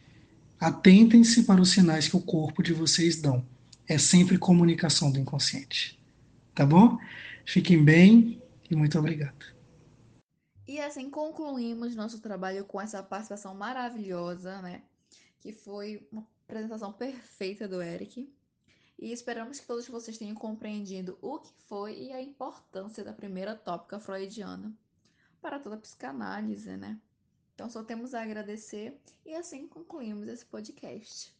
Atentem-se 0.60 1.42
para 1.44 1.60
os 1.60 1.70
sinais 1.70 2.06
que 2.06 2.16
o 2.16 2.20
corpo 2.20 2.62
de 2.62 2.72
vocês 2.72 3.20
dão. 3.20 3.44
É 3.88 3.98
sempre 3.98 4.38
comunicação 4.38 5.10
do 5.10 5.18
inconsciente. 5.18 5.98
Tá 6.54 6.64
bom? 6.64 6.98
Fiquem 7.44 7.82
bem 7.82 8.40
e 8.70 8.76
muito 8.76 8.98
obrigado. 8.98 9.51
E 10.72 10.80
assim 10.80 11.10
concluímos 11.10 11.94
nosso 11.94 12.18
trabalho 12.18 12.64
com 12.64 12.80
essa 12.80 13.02
participação 13.02 13.54
maravilhosa, 13.54 14.62
né? 14.62 14.82
Que 15.38 15.52
foi 15.52 16.08
uma 16.10 16.26
apresentação 16.46 16.90
perfeita 16.90 17.68
do 17.68 17.82
Eric. 17.82 18.34
E 18.98 19.12
esperamos 19.12 19.60
que 19.60 19.66
todos 19.66 19.86
vocês 19.86 20.16
tenham 20.16 20.34
compreendido 20.34 21.18
o 21.20 21.40
que 21.40 21.52
foi 21.68 22.04
e 22.04 22.12
a 22.14 22.22
importância 22.22 23.04
da 23.04 23.12
primeira 23.12 23.54
tópica 23.54 24.00
freudiana 24.00 24.74
para 25.42 25.58
toda 25.58 25.76
a 25.76 25.78
psicanálise, 25.78 26.74
né? 26.74 26.98
Então 27.54 27.68
só 27.68 27.84
temos 27.84 28.14
a 28.14 28.22
agradecer 28.22 28.98
e 29.26 29.34
assim 29.34 29.68
concluímos 29.68 30.26
esse 30.26 30.46
podcast. 30.46 31.36